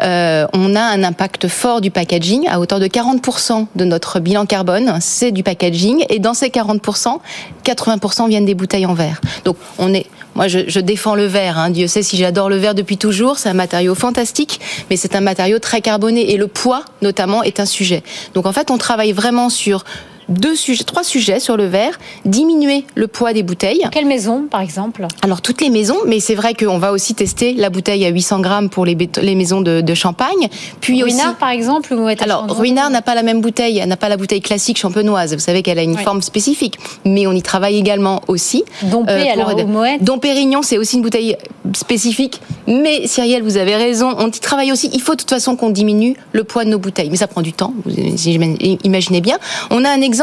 euh, 0.00 0.46
on 0.52 0.74
a 0.74 0.80
un 0.80 1.02
impact 1.02 1.48
fort 1.48 1.80
du 1.80 1.90
packaging. 1.90 2.46
À 2.48 2.60
hauteur 2.60 2.80
de 2.80 2.86
40% 2.86 3.66
de 3.74 3.84
notre 3.84 4.20
bilan 4.20 4.46
carbone, 4.46 4.98
c'est 5.00 5.32
du 5.32 5.42
packaging. 5.42 6.04
Et 6.08 6.18
dans 6.18 6.34
ces 6.34 6.48
40%, 6.48 7.18
80% 7.64 8.28
viennent 8.28 8.44
des 8.44 8.54
bouteilles 8.54 8.86
en 8.86 8.94
verre. 8.94 9.20
Donc 9.44 9.56
on 9.78 9.92
est 9.94 10.06
moi, 10.36 10.48
je, 10.48 10.80
défends 10.80 11.14
le 11.14 11.24
verre. 11.24 11.56
Hein. 11.58 11.70
Dieu 11.70 11.86
sait 11.86 12.02
si 12.02 12.18
j'adore 12.18 12.50
le 12.50 12.56
verre 12.56 12.74
depuis 12.74 12.98
toujours. 12.98 13.38
C'est 13.38 13.48
un 13.48 13.54
matériau 13.54 13.94
fantastique, 13.94 14.60
mais 14.90 14.96
c'est 14.98 15.16
un 15.16 15.22
matériau 15.22 15.58
très 15.58 15.80
carboné 15.80 16.30
et 16.30 16.36
le 16.36 16.46
poids, 16.46 16.84
notamment, 17.00 17.42
est 17.42 17.58
un 17.58 17.64
sujet. 17.64 18.02
Donc, 18.36 18.44
en 18.44 18.52
fait, 18.52 18.70
on 18.70 18.76
travaille 18.76 19.12
vraiment 19.12 19.48
sur 19.48 19.82
deux 20.28 20.56
sujets, 20.56 20.84
trois 20.84 21.04
sujets 21.04 21.40
sur 21.40 21.56
le 21.56 21.66
verre. 21.66 21.98
Diminuer 22.24 22.84
le 22.94 23.06
poids 23.06 23.32
des 23.32 23.42
bouteilles. 23.42 23.82
Quelle 23.92 24.06
maison, 24.06 24.46
par 24.50 24.60
exemple? 24.60 25.06
Alors 25.22 25.40
toutes 25.40 25.60
les 25.60 25.70
maisons, 25.70 25.96
mais 26.06 26.20
c'est 26.20 26.34
vrai 26.34 26.54
qu'on 26.54 26.78
va 26.78 26.92
aussi 26.92 27.14
tester 27.14 27.54
la 27.54 27.70
bouteille 27.70 28.04
à 28.04 28.08
800 28.08 28.40
grammes 28.40 28.68
pour 28.68 28.84
les, 28.84 28.96
les 29.22 29.34
maisons 29.34 29.60
de, 29.60 29.80
de, 29.80 29.94
champagne. 29.94 30.48
Puis 30.80 31.02
Ruinard, 31.02 31.28
aussi, 31.28 31.36
par 31.38 31.50
exemple, 31.50 31.94
ou 31.94 32.06
alors 32.06 32.46
Ruinard 32.48 32.90
n'a 32.90 33.02
pas 33.02 33.14
la 33.14 33.22
même 33.22 33.40
bouteille, 33.40 33.84
n'a 33.86 33.96
pas 33.96 34.08
la 34.08 34.16
bouteille 34.16 34.40
classique 34.40 34.78
champenoise. 34.78 35.32
Vous 35.34 35.40
savez 35.40 35.62
qu'elle 35.62 35.78
a 35.78 35.82
une 35.82 35.98
forme 35.98 36.22
spécifique, 36.22 36.78
mais 37.04 37.26
on 37.26 37.32
y 37.32 37.42
travaille 37.42 37.78
également 37.78 38.22
aussi. 38.28 38.64
Dompé, 38.82 39.12
euh, 39.12 39.32
alors 39.32 39.56
Moet? 39.66 40.02
Dom 40.02 40.20
Pérignon, 40.20 40.62
c'est 40.62 40.78
aussi 40.78 40.96
une 40.96 41.02
bouteille 41.02 41.36
spécifique, 41.74 42.40
mais 42.66 43.06
Cyrielle, 43.06 43.42
vous 43.42 43.56
avez 43.56 43.76
raison, 43.76 44.14
on 44.18 44.28
y 44.28 44.40
travaille 44.40 44.72
aussi. 44.72 44.90
Il 44.92 45.00
faut 45.00 45.12
de 45.12 45.20
toute 45.20 45.30
façon 45.30 45.56
qu'on 45.56 45.70
diminue 45.70 46.16
le 46.32 46.44
poids 46.44 46.64
de 46.64 46.70
nos 46.70 46.78
bouteilles, 46.78 47.10
mais 47.10 47.16
ça 47.16 47.26
prend 47.26 47.42
du 47.42 47.52
temps. 47.52 47.72
Vous 47.84 47.92
imaginez 48.84 49.20
bien. 49.20 49.38
On 49.70 49.84
a 49.84 49.90
un 49.90 50.00
exemple 50.00 50.15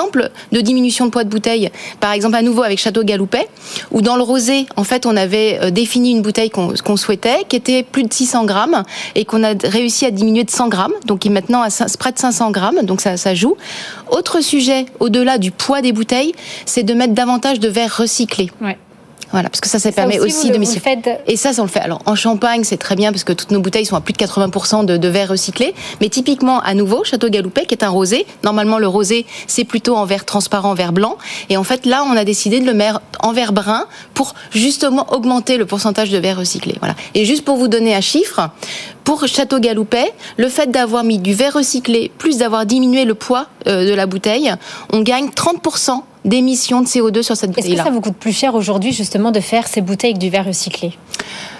de 0.51 0.61
diminution 0.61 1.05
de 1.05 1.11
poids 1.11 1.23
de 1.23 1.29
bouteille, 1.29 1.69
par 1.99 2.11
exemple 2.11 2.35
à 2.35 2.41
nouveau 2.41 2.63
avec 2.63 2.79
Château 2.79 3.03
Galoupet, 3.03 3.47
où 3.91 4.01
dans 4.01 4.15
le 4.15 4.23
rosé, 4.23 4.65
en 4.75 4.83
fait, 4.83 5.05
on 5.05 5.15
avait 5.15 5.59
euh, 5.61 5.69
défini 5.71 6.11
une 6.11 6.21
bouteille 6.21 6.49
qu'on 6.49 6.97
souhaitait, 6.97 7.43
qui 7.47 7.55
était 7.55 7.83
plus 7.83 8.03
de 8.03 8.13
600 8.13 8.45
grammes, 8.45 8.83
et 9.15 9.25
qu'on 9.25 9.43
a 9.43 9.53
réussi 9.63 10.05
à 10.05 10.11
diminuer 10.11 10.43
de 10.43 10.51
100 10.51 10.69
grammes, 10.69 10.93
donc 11.05 11.19
qui 11.19 11.27
est 11.27 11.31
maintenant 11.31 11.61
à 11.61 11.69
près 11.97 12.11
de 12.11 12.19
500 12.19 12.51
grammes, 12.51 12.81
donc 12.83 13.01
ça, 13.01 13.17
ça 13.17 13.33
joue. 13.33 13.55
Autre 14.11 14.41
sujet, 14.41 14.85
au-delà 14.99 15.37
du 15.37 15.51
poids 15.51 15.81
des 15.81 15.91
bouteilles, 15.91 16.33
c'est 16.65 16.83
de 16.83 16.93
mettre 16.93 17.13
davantage 17.13 17.59
de 17.59 17.69
verre 17.69 17.95
recyclé. 17.97 18.51
Ouais. 18.61 18.77
Voilà, 19.33 19.49
parce 19.49 19.61
que 19.61 19.67
ça, 19.67 19.79
ça, 19.79 19.91
permet 19.91 20.19
aussi, 20.19 20.51
de 20.51 20.57
miser. 20.59 20.79
Et 21.25 21.37
ça, 21.37 21.53
ça 21.53 21.61
on 21.63 21.65
le 21.65 21.71
fait. 21.71 21.79
Alors, 21.79 22.03
en 22.05 22.13
Champagne, 22.13 22.63
c'est 22.63 22.77
très 22.77 22.95
bien 22.95 23.11
parce 23.11 23.23
que 23.23 23.33
toutes 23.33 23.49
nos 23.49 23.61
bouteilles 23.61 23.85
sont 23.85 23.95
à 23.95 24.01
plus 24.01 24.13
de 24.13 24.19
80% 24.19 24.85
de, 24.85 24.95
de 24.95 25.07
verre 25.07 25.29
recyclé. 25.29 25.73
Mais 26.01 26.09
typiquement, 26.09 26.59
à 26.59 26.75
nouveau, 26.75 27.03
Château 27.03 27.29
Galoupet, 27.29 27.65
qui 27.65 27.73
est 27.73 27.83
un 27.83 27.89
rosé. 27.89 28.27
Normalement, 28.43 28.77
le 28.77 28.87
rosé, 28.87 29.25
c'est 29.47 29.63
plutôt 29.63 29.95
en 29.95 30.05
verre 30.05 30.25
transparent, 30.25 30.75
verre 30.75 30.93
blanc. 30.93 31.17
Et 31.49 31.57
en 31.57 31.63
fait, 31.63 31.87
là, 31.87 32.05
on 32.07 32.15
a 32.15 32.23
décidé 32.25 32.59
de 32.59 32.65
le 32.67 32.75
mettre 32.75 33.01
en 33.21 33.33
verre 33.33 33.53
brun 33.53 33.87
pour 34.13 34.35
justement 34.51 35.11
augmenter 35.11 35.57
le 35.57 35.65
pourcentage 35.65 36.11
de 36.11 36.19
verre 36.19 36.37
recyclé. 36.37 36.75
Voilà. 36.79 36.95
Et 37.15 37.25
juste 37.25 37.43
pour 37.43 37.57
vous 37.57 37.67
donner 37.67 37.95
un 37.95 38.01
chiffre, 38.01 38.51
pour 39.03 39.27
Château 39.27 39.59
Galoupet, 39.59 40.13
le 40.37 40.47
fait 40.47 40.69
d'avoir 40.69 41.03
mis 41.03 41.17
du 41.17 41.33
verre 41.33 41.53
recyclé 41.53 42.11
plus 42.19 42.37
d'avoir 42.37 42.67
diminué 42.67 43.03
le 43.03 43.15
poids 43.15 43.47
euh, 43.67 43.89
de 43.89 43.95
la 43.95 44.05
bouteille, 44.05 44.53
on 44.91 45.01
gagne 45.01 45.29
30% 45.29 46.03
d'émissions 46.25 46.81
de 46.81 46.87
CO2 46.87 47.21
sur 47.21 47.35
cette 47.35 47.51
bouteille-là. 47.51 47.73
Est-ce 47.75 47.81
que 47.83 47.87
ça 47.87 47.93
vous 47.93 48.01
coûte 48.01 48.17
plus 48.17 48.33
cher 48.33 48.55
aujourd'hui 48.55 48.91
justement 48.91 49.31
de 49.31 49.39
faire 49.39 49.67
ces 49.67 49.81
bouteilles 49.81 50.11
avec 50.11 50.21
du 50.21 50.29
verre 50.29 50.45
recyclé? 50.45 50.97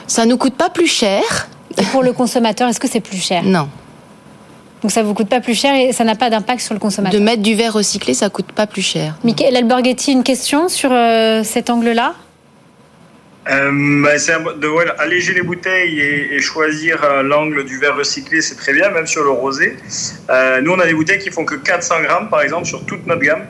Ça 0.07 0.25
ne 0.25 0.35
coûte 0.35 0.55
pas 0.55 0.69
plus 0.69 0.87
cher. 0.87 1.49
Et 1.77 1.83
pour 1.85 2.03
le 2.03 2.13
consommateur, 2.13 2.69
est-ce 2.69 2.79
que 2.79 2.87
c'est 2.87 2.99
plus 2.99 3.17
cher? 3.17 3.43
Non. 3.43 3.67
Donc 4.81 4.91
ça 4.91 5.01
vous 5.01 5.13
coûte 5.13 5.29
pas 5.29 5.39
plus 5.39 5.55
cher 5.55 5.73
et 5.75 5.93
ça 5.93 6.03
n'a 6.03 6.15
pas 6.15 6.29
d'impact 6.29 6.61
sur 6.61 6.73
le 6.73 6.79
consommateur? 6.79 7.19
De 7.19 7.23
mettre 7.23 7.41
du 7.41 7.55
verre 7.55 7.73
recyclé, 7.73 8.13
ça 8.13 8.29
coûte 8.29 8.51
pas 8.51 8.67
plus 8.67 8.81
cher. 8.81 9.15
Michael 9.23 9.55
Alberghetti, 9.55 10.11
une 10.11 10.23
question 10.23 10.67
sur 10.67 10.91
euh, 10.91 11.43
cet 11.43 11.69
angle-là? 11.69 12.15
Euh, 13.49 14.01
bah, 14.01 14.15
de 14.15 15.01
alléger 15.01 15.33
les 15.33 15.41
bouteilles 15.41 15.99
et, 15.99 16.39
choisir 16.39 17.03
euh, 17.03 17.23
l'angle 17.23 17.65
du 17.65 17.77
verre 17.77 17.97
recyclé, 17.97 18.41
c'est 18.41 18.55
très 18.55 18.73
bien, 18.73 18.89
même 18.89 19.05
sur 19.05 19.23
le 19.23 19.31
rosé. 19.31 19.75
Euh, 20.29 20.61
nous, 20.61 20.71
on 20.71 20.79
a 20.79 20.85
des 20.85 20.93
bouteilles 20.93 21.19
qui 21.19 21.29
font 21.29 21.43
que 21.43 21.55
400 21.55 22.01
grammes, 22.03 22.29
par 22.29 22.41
exemple, 22.41 22.65
sur 22.65 22.85
toute 22.85 23.05
notre 23.05 23.21
gamme. 23.21 23.45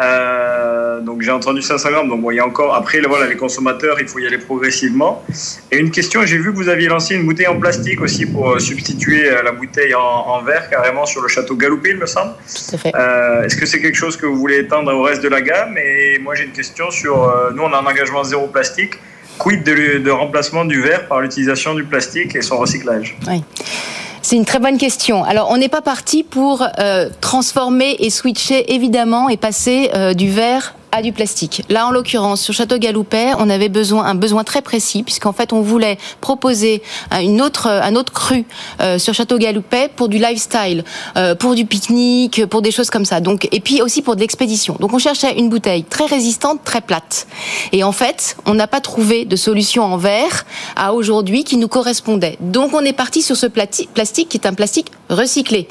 Euh, 0.00 1.00
donc 1.00 1.22
j'ai 1.22 1.30
entendu 1.30 1.60
500 1.60 1.90
grammes. 1.90 2.08
Donc 2.08 2.22
bon, 2.22 2.30
il 2.30 2.36
y 2.36 2.40
a 2.40 2.46
encore. 2.46 2.74
Après, 2.74 3.00
voilà, 3.00 3.26
les 3.26 3.36
consommateurs, 3.36 3.96
il 4.00 4.08
faut 4.08 4.18
y 4.18 4.26
aller 4.26 4.38
progressivement. 4.38 5.22
Et 5.70 5.78
une 5.78 5.90
question, 5.90 6.24
j'ai 6.24 6.38
vu 6.38 6.52
que 6.52 6.56
vous 6.56 6.68
aviez 6.68 6.88
lancé 6.88 7.14
une 7.14 7.26
bouteille 7.26 7.46
en 7.46 7.58
plastique 7.58 8.00
aussi 8.00 8.26
pour 8.26 8.52
euh, 8.52 8.58
substituer 8.58 9.28
euh, 9.28 9.42
la 9.42 9.52
bouteille 9.52 9.94
en, 9.94 10.42
verre 10.42 10.68
carrément 10.70 11.06
sur 11.06 11.20
le 11.20 11.28
château 11.28 11.54
Galoupé, 11.54 11.90
il 11.90 11.98
me 11.98 12.06
semble. 12.06 12.32
Tout 12.32 12.74
à 12.74 12.78
fait. 12.78 12.92
Est-ce 13.44 13.56
que 13.56 13.66
c'est 13.66 13.80
quelque 13.80 13.96
chose 13.96 14.16
que 14.16 14.26
vous 14.26 14.36
voulez 14.36 14.58
étendre 14.58 14.92
au 14.92 15.02
reste 15.02 15.22
de 15.22 15.28
la 15.28 15.40
gamme? 15.40 15.76
Et 15.78 16.18
moi, 16.18 16.34
j'ai 16.34 16.44
une 16.44 16.52
question 16.52 16.90
sur. 16.90 17.52
nous, 17.54 17.62
on 17.62 17.72
a 17.72 17.78
un 17.78 17.86
engagement 17.86 18.24
zéro 18.24 18.46
plastique. 18.46 18.94
Quid 19.38 19.64
de, 19.64 19.98
de 19.98 20.10
remplacement 20.10 20.64
du 20.64 20.80
verre 20.82 21.08
par 21.08 21.20
l'utilisation 21.20 21.74
du 21.74 21.84
plastique 21.84 22.36
et 22.36 22.42
son 22.42 22.58
recyclage? 22.58 23.16
Oui. 23.26 23.42
C'est 24.22 24.36
une 24.36 24.44
très 24.44 24.60
bonne 24.60 24.78
question. 24.78 25.24
Alors, 25.24 25.50
on 25.50 25.56
n'est 25.56 25.68
pas 25.68 25.82
parti 25.82 26.22
pour 26.22 26.64
euh, 26.78 27.10
transformer 27.20 27.96
et 27.98 28.08
switcher 28.08 28.72
évidemment 28.72 29.28
et 29.28 29.36
passer 29.36 29.90
euh, 29.94 30.14
du 30.14 30.30
verre 30.30 30.74
à 30.92 31.00
du 31.00 31.12
plastique. 31.12 31.64
Là, 31.70 31.86
en 31.86 31.90
l'occurrence, 31.90 32.42
sur 32.42 32.52
Château 32.52 32.76
Galoupet, 32.76 33.32
on 33.38 33.48
avait 33.48 33.70
besoin 33.70 34.04
un 34.04 34.14
besoin 34.14 34.44
très 34.44 34.60
précis 34.60 35.02
puisqu'en 35.02 35.32
fait, 35.32 35.52
on 35.54 35.62
voulait 35.62 35.98
proposer 36.20 36.82
une 37.20 37.40
autre 37.40 37.66
un 37.66 37.96
autre 37.96 38.12
cru 38.12 38.44
euh, 38.80 38.98
sur 38.98 39.14
Château 39.14 39.38
Galoupet 39.38 39.90
pour 39.96 40.08
du 40.08 40.18
lifestyle, 40.18 40.84
euh, 41.16 41.34
pour 41.34 41.54
du 41.54 41.64
pique-nique, 41.64 42.46
pour 42.46 42.60
des 42.60 42.70
choses 42.70 42.90
comme 42.90 43.06
ça. 43.06 43.20
Donc, 43.20 43.48
et 43.50 43.60
puis 43.60 43.80
aussi 43.80 44.02
pour 44.02 44.16
de 44.16 44.20
l'expédition. 44.20 44.76
Donc, 44.80 44.92
on 44.92 44.98
cherchait 44.98 45.38
une 45.38 45.48
bouteille 45.48 45.84
très 45.84 46.04
résistante, 46.04 46.60
très 46.62 46.82
plate. 46.82 47.26
Et 47.72 47.82
en 47.84 47.92
fait, 47.92 48.36
on 48.44 48.54
n'a 48.54 48.66
pas 48.66 48.80
trouvé 48.80 49.24
de 49.24 49.36
solution 49.36 49.84
en 49.84 49.96
verre 49.96 50.44
à 50.76 50.92
aujourd'hui 50.92 51.44
qui 51.44 51.56
nous 51.56 51.68
correspondait. 51.68 52.36
Donc, 52.40 52.74
on 52.74 52.84
est 52.84 52.92
parti 52.92 53.22
sur 53.22 53.36
ce 53.36 53.46
plastique 53.46 54.28
qui 54.28 54.36
est 54.36 54.46
un 54.46 54.52
plastique 54.52 54.92
recyclé. 55.08 55.68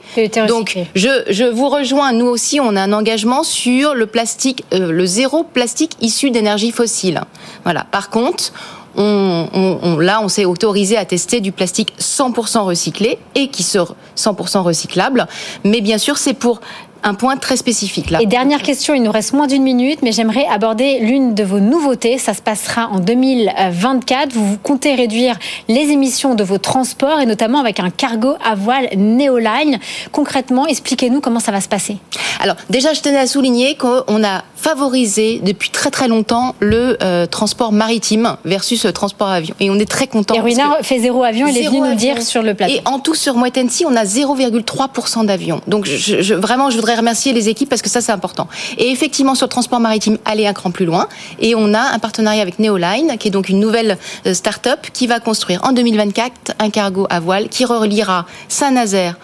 Donc, 0.48 0.78
je, 0.96 1.10
je 1.30 1.44
vous 1.44 1.70
rejoins. 1.70 2.12
Nous 2.12 2.26
aussi, 2.26 2.60
on 2.60 2.76
a 2.76 2.82
un 2.82 2.94
engagement 2.94 3.44
sur 3.44 3.94
le 3.94 4.08
plastique, 4.08 4.64
euh, 4.74 4.92
le 4.92 5.06
zéro 5.12 5.44
plastique 5.44 5.98
issu 6.02 6.32
d'énergie 6.32 6.72
fossile. 6.72 7.22
Voilà. 7.64 7.84
Par 7.84 8.10
contre, 8.10 8.54
on, 8.96 9.98
là, 10.00 10.22
on 10.22 10.28
s'est 10.28 10.46
autorisé 10.46 10.98
à 10.98 11.06
tester 11.06 11.40
du 11.40 11.52
plastique 11.52 11.94
100% 12.00 12.60
recyclé 12.60 13.20
et 13.36 13.48
qui 13.50 13.64
sort 13.64 13.96
100% 14.18 14.60
recyclable. 14.60 15.28
Mais 15.64 15.82
bien 15.82 15.98
sûr, 15.98 16.18
c'est 16.18 16.34
pour 16.34 16.62
un 17.04 17.14
point 17.14 17.38
très 17.38 17.58
spécifique 17.58 18.10
là. 18.10 18.22
Et 18.22 18.26
dernière 18.26 18.62
question, 18.62 18.94
il 18.94 19.04
nous 19.04 19.12
reste 19.12 19.34
moins 19.34 19.48
d'une 19.48 19.64
minute, 19.64 20.00
mais 20.02 20.12
j'aimerais 20.12 20.46
aborder 20.48 21.00
l'une 21.00 21.34
de 21.34 21.44
vos 21.44 21.60
nouveautés. 21.60 22.18
Ça 22.18 22.34
se 22.34 22.42
passera 22.42 22.88
en 22.88 23.00
2024. 23.00 24.34
Vous, 24.34 24.58
comptez 24.58 24.96
réduire 24.96 25.38
les 25.68 25.90
émissions 25.92 26.36
de 26.36 26.44
vos 26.44 26.58
transports 26.58 27.20
et 27.20 27.26
notamment 27.26 27.60
avec 27.60 27.80
un 27.80 27.90
cargo 27.90 28.36
à 28.44 28.56
voile 28.56 28.90
Neoline. 28.96 29.80
Concrètement, 30.12 30.68
expliquez-nous 30.68 31.22
comment 31.22 31.40
ça 31.40 31.52
va 31.52 31.62
se 31.62 31.70
passer. 31.70 31.98
Alors 32.40 32.56
déjà, 32.70 32.94
je 32.94 33.02
tenais 33.02 33.20
à 33.20 33.28
souligner 33.28 33.76
qu'on 33.76 34.24
a 34.24 34.44
favorisé 34.56 35.42
depuis 35.44 35.70
très 35.70 35.90
très 35.90 36.08
longtemps 36.08 36.56
le 36.60 36.98
euh, 37.02 37.26
transport 37.26 37.72
maritime 37.72 38.38
versus 38.46 38.86
le 38.86 38.94
transport 38.94 39.28
avion. 39.28 39.56
Et 39.60 39.72
on 39.72 39.80
est 39.80 39.90
très 39.90 40.08
content. 40.08 40.36
Et 40.36 40.40
Ruina 40.40 40.78
fait 40.84 41.00
zéro 41.00 41.24
avion, 41.24 41.48
il 41.48 41.58
est 41.58 41.68
venu 41.68 41.80
nous 41.82 41.96
dire 41.96 42.22
sur 42.22 42.44
le 42.44 42.54
plateau. 42.54 42.74
Et 42.74 42.82
en 42.86 43.00
tout 43.00 43.16
sur 43.16 43.36
Moitensi, 43.36 43.86
on 43.86 43.96
a 43.96 44.04
0,3% 44.04 45.26
d'avions. 45.26 45.62
Donc 45.68 45.86
je, 45.86 46.34
vraiment, 46.34 46.70
je 46.70 46.76
voudrais 46.76 46.91
remercier 46.96 47.34
les 47.34 47.50
équipes 47.50 47.70
parce 47.70 47.82
que 47.82 47.90
ça 47.90 48.02
c'est 48.02 48.12
important. 48.12 48.48
Et 48.78 48.92
effectivement, 48.92 49.36
sur 49.36 49.48
le 49.48 49.52
transport 49.52 49.80
maritime, 49.80 50.18
aller 50.26 50.48
un 50.48 50.54
cran 50.54 50.72
plus 50.72 50.86
loin. 50.86 51.08
Et 51.40 51.56
on 51.56 51.74
a 51.74 51.82
un 51.82 52.00
partenariat 52.00 52.42
avec 52.42 52.60
Neoline, 52.60 53.18
qui 53.18 53.28
est 53.28 53.32
donc 53.32 53.50
une 53.50 53.60
nouvelle 53.60 53.98
euh, 54.26 54.34
start-up 54.34 54.88
qui 54.94 55.08
va 55.08 55.20
construire 55.20 55.62
en 55.64 55.72
2024 55.72 56.54
un 56.60 56.70
cargo 56.70 57.08
à 57.10 57.20
voile 57.20 57.50
qui 57.50 57.66
reliera 57.66 58.26
Saint-Nazaire 58.48 59.18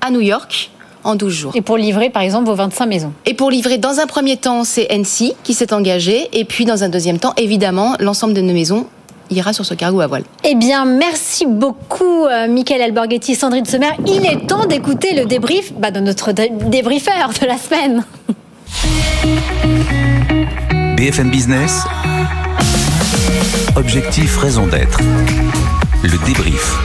à 0.00 0.10
New 0.10 0.20
York 0.20 0.70
en 1.04 1.14
12 1.16 1.32
jours. 1.32 1.52
Et 1.54 1.62
pour 1.62 1.76
livrer, 1.76 2.10
par 2.10 2.22
exemple, 2.22 2.46
vos 2.46 2.54
25 2.54 2.86
maisons 2.86 3.12
Et 3.26 3.34
pour 3.34 3.50
livrer, 3.50 3.78
dans 3.78 3.98
un 3.98 4.06
premier 4.06 4.36
temps, 4.36 4.64
c'est 4.64 4.88
NC 4.90 5.34
qui 5.42 5.54
s'est 5.54 5.72
engagé. 5.72 6.28
Et 6.32 6.44
puis, 6.44 6.64
dans 6.64 6.84
un 6.84 6.88
deuxième 6.88 7.18
temps, 7.18 7.34
évidemment, 7.36 7.96
l'ensemble 7.98 8.34
de 8.34 8.40
nos 8.40 8.52
maisons 8.52 8.86
ira 9.32 9.52
sur 9.52 9.64
ce 9.64 9.74
cargo 9.74 10.00
à 10.00 10.06
voile. 10.06 10.24
Eh 10.44 10.54
bien, 10.54 10.84
merci 10.84 11.46
beaucoup, 11.46 12.24
euh, 12.24 12.48
Michael 12.48 12.82
Alborghetti, 12.82 13.34
Sandrine 13.34 13.64
Sommer. 13.64 13.90
Il 14.06 14.24
est 14.26 14.46
temps 14.46 14.66
d'écouter 14.66 15.14
le 15.14 15.24
débrief 15.24 15.72
bah, 15.72 15.90
de 15.90 16.00
notre 16.00 16.32
débriefeur 16.32 17.30
de 17.40 17.46
la 17.46 17.58
semaine. 17.58 18.04
BFM 20.96 21.30
Business. 21.30 21.82
Objectif, 23.76 24.36
raison 24.36 24.66
d'être. 24.66 24.98
Le 26.02 26.26
débrief. 26.26 26.76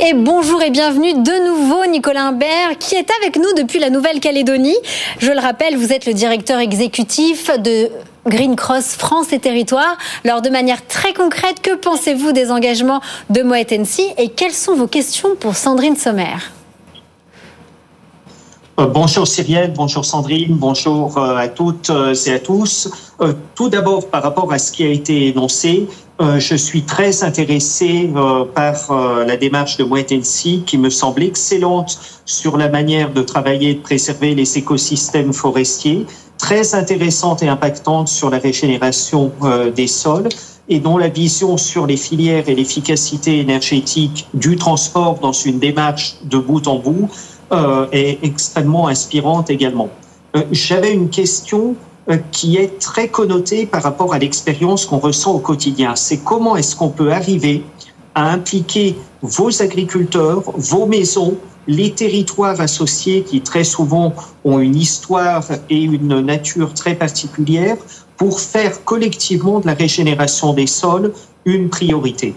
Et 0.00 0.12
bonjour 0.12 0.60
et 0.62 0.70
bienvenue 0.70 1.12
de 1.14 1.46
nouveau 1.46 1.86
Nicolas 1.86 2.24
Imbert 2.24 2.78
qui 2.78 2.94
est 2.94 3.08
avec 3.22 3.36
nous 3.36 3.52
depuis 3.56 3.78
la 3.78 3.90
Nouvelle-Calédonie. 3.90 4.76
Je 5.18 5.30
le 5.30 5.38
rappelle, 5.38 5.76
vous 5.76 5.92
êtes 5.92 6.06
le 6.06 6.12
directeur 6.12 6.58
exécutif 6.58 7.50
de 7.58 7.90
Green 8.26 8.56
Cross 8.56 8.96
France 8.96 9.32
et 9.32 9.38
Territoires. 9.38 9.96
Alors 10.24 10.42
de 10.42 10.50
manière 10.50 10.86
très 10.86 11.12
concrète, 11.12 11.60
que 11.62 11.76
pensez-vous 11.76 12.32
des 12.32 12.50
engagements 12.50 13.00
de 13.30 13.42
Moet 13.42 13.72
et 14.18 14.28
quelles 14.28 14.52
sont 14.52 14.74
vos 14.74 14.86
questions 14.86 15.36
pour 15.38 15.56
Sandrine 15.56 15.96
Sommer? 15.96 16.36
Euh, 18.80 18.86
bonjour 18.86 19.28
Cyrielle, 19.28 19.72
bonjour 19.76 20.04
Sandrine, 20.04 20.56
bonjour 20.56 21.16
euh, 21.16 21.36
à 21.36 21.46
toutes 21.46 21.90
euh, 21.90 22.12
et 22.26 22.32
à 22.32 22.40
tous. 22.40 22.90
Tout 23.54 23.68
d'abord, 23.68 24.08
par 24.10 24.24
rapport 24.24 24.52
à 24.52 24.58
ce 24.58 24.72
qui 24.72 24.82
a 24.82 24.88
été 24.88 25.28
énoncé, 25.28 25.88
je 26.20 26.56
suis 26.56 26.82
très 26.82 27.22
intéressé 27.22 28.10
par 28.54 28.92
la 29.24 29.36
démarche 29.36 29.76
de 29.76 29.84
Moitensi 29.84 30.64
qui 30.66 30.78
me 30.78 30.90
semble 30.90 31.22
excellente 31.22 31.96
sur 32.24 32.56
la 32.56 32.68
manière 32.68 33.12
de 33.12 33.22
travailler 33.22 33.70
et 33.70 33.74
de 33.74 33.80
préserver 33.80 34.34
les 34.34 34.58
écosystèmes 34.58 35.32
forestiers, 35.32 36.06
très 36.38 36.74
intéressante 36.74 37.42
et 37.42 37.48
impactante 37.48 38.08
sur 38.08 38.30
la 38.30 38.38
régénération 38.38 39.32
des 39.74 39.86
sols 39.86 40.28
et 40.68 40.78
dont 40.78 40.96
la 40.96 41.08
vision 41.08 41.56
sur 41.56 41.86
les 41.86 41.96
filières 41.96 42.48
et 42.48 42.54
l'efficacité 42.54 43.40
énergétique 43.40 44.26
du 44.34 44.56
transport 44.56 45.18
dans 45.20 45.32
une 45.32 45.58
démarche 45.58 46.16
de 46.24 46.38
bout 46.38 46.66
en 46.66 46.78
bout 46.78 47.08
euh, 47.52 47.86
est 47.92 48.18
extrêmement 48.22 48.88
inspirante 48.88 49.50
également. 49.50 49.88
J'avais 50.50 50.92
une 50.92 51.10
question 51.10 51.76
qui 52.32 52.56
est 52.56 52.78
très 52.80 53.08
connotée 53.08 53.66
par 53.66 53.82
rapport 53.82 54.12
à 54.12 54.18
l'expérience 54.18 54.84
qu'on 54.84 54.98
ressent 54.98 55.32
au 55.32 55.38
quotidien. 55.38 55.96
C'est 55.96 56.18
comment 56.18 56.56
est-ce 56.56 56.76
qu'on 56.76 56.90
peut 56.90 57.12
arriver 57.12 57.62
à 58.14 58.32
impliquer 58.32 58.96
vos 59.22 59.62
agriculteurs, 59.62 60.42
vos 60.46 60.86
maisons, 60.86 61.36
les 61.66 61.92
territoires 61.92 62.60
associés 62.60 63.22
qui 63.22 63.40
très 63.40 63.64
souvent 63.64 64.14
ont 64.44 64.58
une 64.58 64.76
histoire 64.76 65.44
et 65.70 65.82
une 65.82 66.20
nature 66.20 66.74
très 66.74 66.94
particulière 66.94 67.76
pour 68.16 68.40
faire 68.40 68.84
collectivement 68.84 69.60
de 69.60 69.66
la 69.66 69.74
régénération 69.74 70.52
des 70.52 70.66
sols 70.66 71.12
une 71.44 71.68
priorité. 71.68 72.34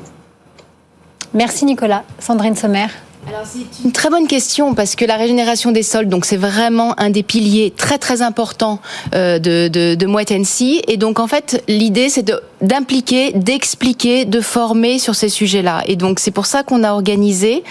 Merci 1.33 1.65
Nicolas. 1.65 2.03
Sandrine 2.19 2.55
Sommer. 2.55 2.87
Alors 3.27 3.41
c'est 3.45 3.83
une 3.83 3.91
très 3.91 4.09
bonne 4.09 4.27
question 4.27 4.73
parce 4.73 4.95
que 4.95 5.03
la 5.03 5.17
régénération 5.17 5.71
des 5.71 5.83
sols, 5.83 6.07
donc 6.07 6.23
c'est 6.23 6.37
vraiment 6.37 6.97
un 6.97 7.09
des 7.09 7.23
piliers 7.23 7.73
très 7.75 7.97
très 7.97 8.21
importants 8.21 8.79
euh, 9.15 9.37
de, 9.37 9.67
de, 9.67 9.95
de 9.95 10.91
Et 10.91 10.97
donc 10.97 11.19
en 11.19 11.27
fait 11.27 11.61
l'idée 11.67 12.07
c'est 12.07 12.31
d'impliquer, 12.61 13.33
d'expliquer, 13.33 14.23
de 14.23 14.39
former 14.39 14.97
sur 14.97 15.13
ces 15.13 15.27
sujets-là. 15.27 15.83
Et 15.87 15.97
donc 15.97 16.19
c'est 16.19 16.31
pour 16.31 16.45
ça 16.45 16.63
qu'on 16.63 16.83
a 16.83 16.93
organisé 16.93 17.63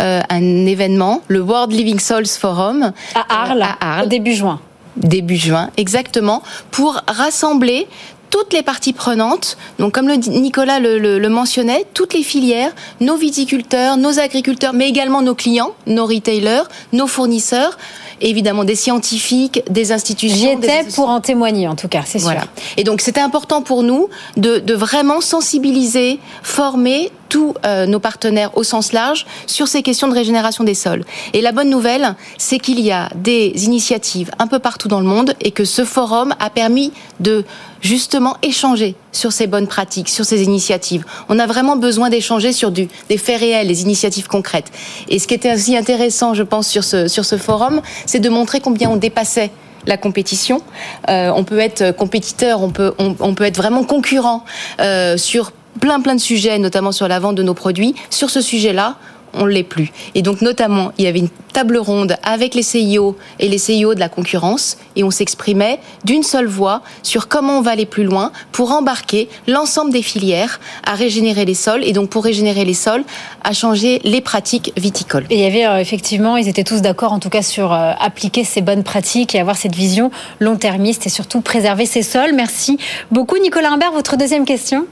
euh, 0.00 0.20
un 0.28 0.66
événement, 0.66 1.22
le 1.26 1.40
World 1.40 1.72
Living 1.72 1.98
Soils 1.98 2.26
Forum 2.26 2.92
à 3.14 3.42
Arles, 3.42 3.62
à 3.62 3.76
Arles. 3.80 4.08
début 4.08 4.34
juin 4.34 4.60
début 4.96 5.36
juin, 5.36 5.70
exactement, 5.76 6.42
pour 6.70 7.00
rassembler 7.06 7.86
toutes 8.30 8.52
les 8.52 8.62
parties 8.62 8.92
prenantes, 8.92 9.56
donc 9.78 9.92
comme 9.92 10.08
le, 10.08 10.14
Nicolas 10.14 10.78
le, 10.80 11.28
mentionnait, 11.28 11.84
toutes 11.94 12.14
les 12.14 12.22
filières, 12.22 12.72
nos 13.00 13.16
viticulteurs, 13.16 13.96
nos 13.96 14.18
agriculteurs, 14.18 14.72
mais 14.72 14.88
également 14.88 15.20
nos 15.22 15.34
clients, 15.34 15.74
nos 15.86 16.06
retailers, 16.06 16.62
nos 16.92 17.06
fournisseurs, 17.06 17.76
évidemment 18.20 18.64
des 18.64 18.76
scientifiques, 18.76 19.62
des 19.68 19.92
institutions. 19.92 20.36
J'y 20.36 20.66
étais 20.66 20.84
pour 20.94 21.08
en 21.08 21.20
témoigner 21.20 21.68
en 21.68 21.74
tout 21.74 21.88
cas, 21.88 22.02
c'est 22.06 22.20
voilà. 22.20 22.44
Et 22.76 22.84
donc 22.84 23.00
c'était 23.00 23.20
important 23.20 23.62
pour 23.62 23.82
nous 23.82 24.08
de, 24.36 24.58
de 24.58 24.74
vraiment 24.74 25.20
sensibiliser, 25.20 26.20
former 26.42 27.10
tous 27.30 27.54
euh, 27.64 27.86
nos 27.86 28.00
partenaires 28.00 28.54
au 28.58 28.62
sens 28.62 28.92
large 28.92 29.24
sur 29.46 29.68
ces 29.68 29.82
questions 29.82 30.08
de 30.08 30.14
régénération 30.14 30.64
des 30.64 30.74
sols. 30.74 31.04
Et 31.32 31.40
la 31.40 31.52
bonne 31.52 31.70
nouvelle, 31.70 32.14
c'est 32.36 32.58
qu'il 32.58 32.80
y 32.80 32.90
a 32.90 33.08
des 33.14 33.52
initiatives 33.64 34.30
un 34.38 34.46
peu 34.46 34.58
partout 34.58 34.88
dans 34.88 35.00
le 35.00 35.06
monde 35.06 35.34
et 35.40 35.52
que 35.52 35.64
ce 35.64 35.84
forum 35.84 36.34
a 36.40 36.50
permis 36.50 36.92
de 37.20 37.44
justement 37.80 38.36
échanger 38.42 38.96
sur 39.12 39.32
ces 39.32 39.46
bonnes 39.46 39.68
pratiques, 39.68 40.08
sur 40.08 40.24
ces 40.24 40.42
initiatives. 40.42 41.04
On 41.28 41.38
a 41.38 41.46
vraiment 41.46 41.76
besoin 41.76 42.10
d'échanger 42.10 42.52
sur 42.52 42.70
des 42.70 42.88
faits 43.16 43.40
réels, 43.40 43.68
des 43.68 43.82
initiatives 43.82 44.26
concrètes. 44.26 44.70
Et 45.08 45.18
ce 45.18 45.26
qui 45.26 45.34
était 45.34 45.54
aussi 45.54 45.76
intéressant, 45.76 46.34
je 46.34 46.42
pense, 46.42 46.68
sur 46.68 46.84
ce, 46.84 47.36
forum, 47.38 47.80
c'est 48.06 48.18
de 48.18 48.28
montrer 48.28 48.60
combien 48.60 48.90
on 48.90 48.96
dépassait 48.96 49.50
la 49.86 49.96
compétition. 49.96 50.60
Euh, 51.08 51.32
on 51.34 51.44
peut 51.44 51.58
être 51.58 51.92
compétiteur, 51.92 52.60
on 52.60 52.70
peut, 52.70 52.92
on, 52.98 53.34
peut 53.34 53.44
être 53.44 53.56
vraiment 53.56 53.84
concurrent 53.84 54.44
euh, 54.80 55.16
sur 55.16 55.52
plein 55.78 56.00
plein 56.00 56.14
de 56.14 56.20
sujets, 56.20 56.58
notamment 56.58 56.92
sur 56.92 57.08
la 57.08 57.18
vente 57.18 57.36
de 57.36 57.42
nos 57.42 57.54
produits. 57.54 57.94
Sur 58.10 58.30
ce 58.30 58.40
sujet-là, 58.40 58.96
on 59.34 59.46
ne 59.46 59.50
l'est 59.50 59.62
plus. 59.62 59.90
Et 60.14 60.22
donc 60.22 60.40
notamment, 60.40 60.92
il 60.98 61.04
y 61.04 61.08
avait 61.08 61.20
une 61.20 61.28
table 61.52 61.78
ronde 61.78 62.16
avec 62.22 62.54
les 62.54 62.62
CIO 62.62 63.16
et 63.38 63.48
les 63.48 63.58
CIO 63.58 63.94
de 63.94 64.00
la 64.00 64.08
concurrence 64.08 64.76
et 64.96 65.04
on 65.04 65.10
s'exprimait 65.10 65.80
d'une 66.04 66.22
seule 66.22 66.46
voix 66.46 66.82
sur 67.02 67.28
comment 67.28 67.58
on 67.58 67.60
va 67.60 67.72
aller 67.72 67.86
plus 67.86 68.04
loin 68.04 68.32
pour 68.52 68.70
embarquer 68.72 69.28
l'ensemble 69.48 69.92
des 69.92 70.02
filières 70.02 70.60
à 70.84 70.94
régénérer 70.94 71.44
les 71.44 71.54
sols 71.54 71.84
et 71.84 71.92
donc 71.92 72.10
pour 72.10 72.24
régénérer 72.24 72.64
les 72.64 72.74
sols, 72.74 73.04
à 73.42 73.52
changer 73.52 74.00
les 74.04 74.20
pratiques 74.20 74.72
viticoles. 74.76 75.26
Et 75.30 75.36
il 75.36 75.40
y 75.40 75.46
avait 75.46 75.66
euh, 75.66 75.80
effectivement, 75.80 76.36
ils 76.36 76.48
étaient 76.48 76.64
tous 76.64 76.82
d'accord 76.82 77.12
en 77.12 77.18
tout 77.18 77.30
cas 77.30 77.42
sur 77.42 77.72
euh, 77.72 77.92
appliquer 77.98 78.44
ces 78.44 78.60
bonnes 78.60 78.84
pratiques 78.84 79.34
et 79.34 79.40
avoir 79.40 79.56
cette 79.56 79.74
vision 79.74 80.10
long-termiste 80.38 81.06
et 81.06 81.10
surtout 81.10 81.40
préserver 81.40 81.86
ces 81.86 82.02
sols. 82.02 82.32
Merci 82.34 82.78
beaucoup 83.10 83.38
Nicolas 83.38 83.70
Imbert. 83.70 83.92
Votre 83.92 84.16
deuxième 84.16 84.44
question? 84.44 84.86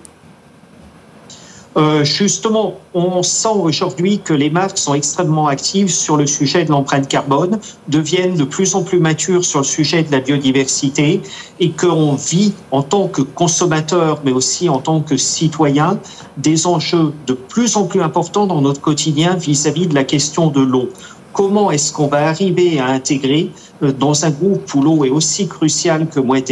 Euh, 1.77 2.03
justement, 2.03 2.75
on 2.95 3.23
sent 3.23 3.49
aujourd'hui 3.55 4.19
que 4.19 4.33
les 4.33 4.51
marques 4.51 4.79
sont 4.79 4.95
extrêmement 4.95 5.47
actives 5.47 5.91
sur 5.91 6.17
le 6.17 6.27
sujet 6.27 6.65
de 6.65 6.71
l'empreinte 6.71 7.09
carbone, 7.09 7.61
deviennent 7.89 8.37
de 8.37 8.45
plus 8.45 8.75
en 8.75 8.83
plus 8.83 8.99
matures 8.99 9.45
sur 9.45 9.61
le 9.61 9.65
sujet 9.65 10.03
de 10.03 10.11
la 10.11 10.21
biodiversité 10.21 11.21
et 11.61 11.71
qu'on 11.71 12.15
vit 12.15 12.55
en 12.71 12.83
tant 12.83 13.07
que 13.09 13.23
consommateur, 13.23 14.21
mais 14.25 14.33
aussi 14.33 14.69
en 14.69 14.79
tant 14.79 15.01
que 15.01 15.17
citoyen, 15.17 15.99
des 16.37 16.67
enjeux 16.67 17.13
de 17.27 17.35
plus 17.35 17.77
en 17.77 17.85
plus 17.85 18.01
importants 18.01 18.47
dans 18.47 18.63
notre 18.63 18.81
quotidien 18.81 19.37
vis-à-vis 19.37 19.87
-vis 19.87 19.89
de 19.89 19.95
la 19.95 20.05
question 20.05 20.49
de 20.49 20.61
l'eau. 20.61 20.89
Comment 21.33 21.71
est-ce 21.71 21.93
qu'on 21.93 22.09
va 22.09 22.27
arriver 22.29 22.81
à 22.81 22.87
intégrer 22.87 23.53
dans 23.81 24.25
un 24.25 24.31
groupe 24.31 24.75
où 24.75 24.83
l'eau 24.83 25.05
est 25.05 25.11
aussi 25.11 25.47
cruciale 25.49 26.09
que 26.09 26.21
Moet 26.21 26.51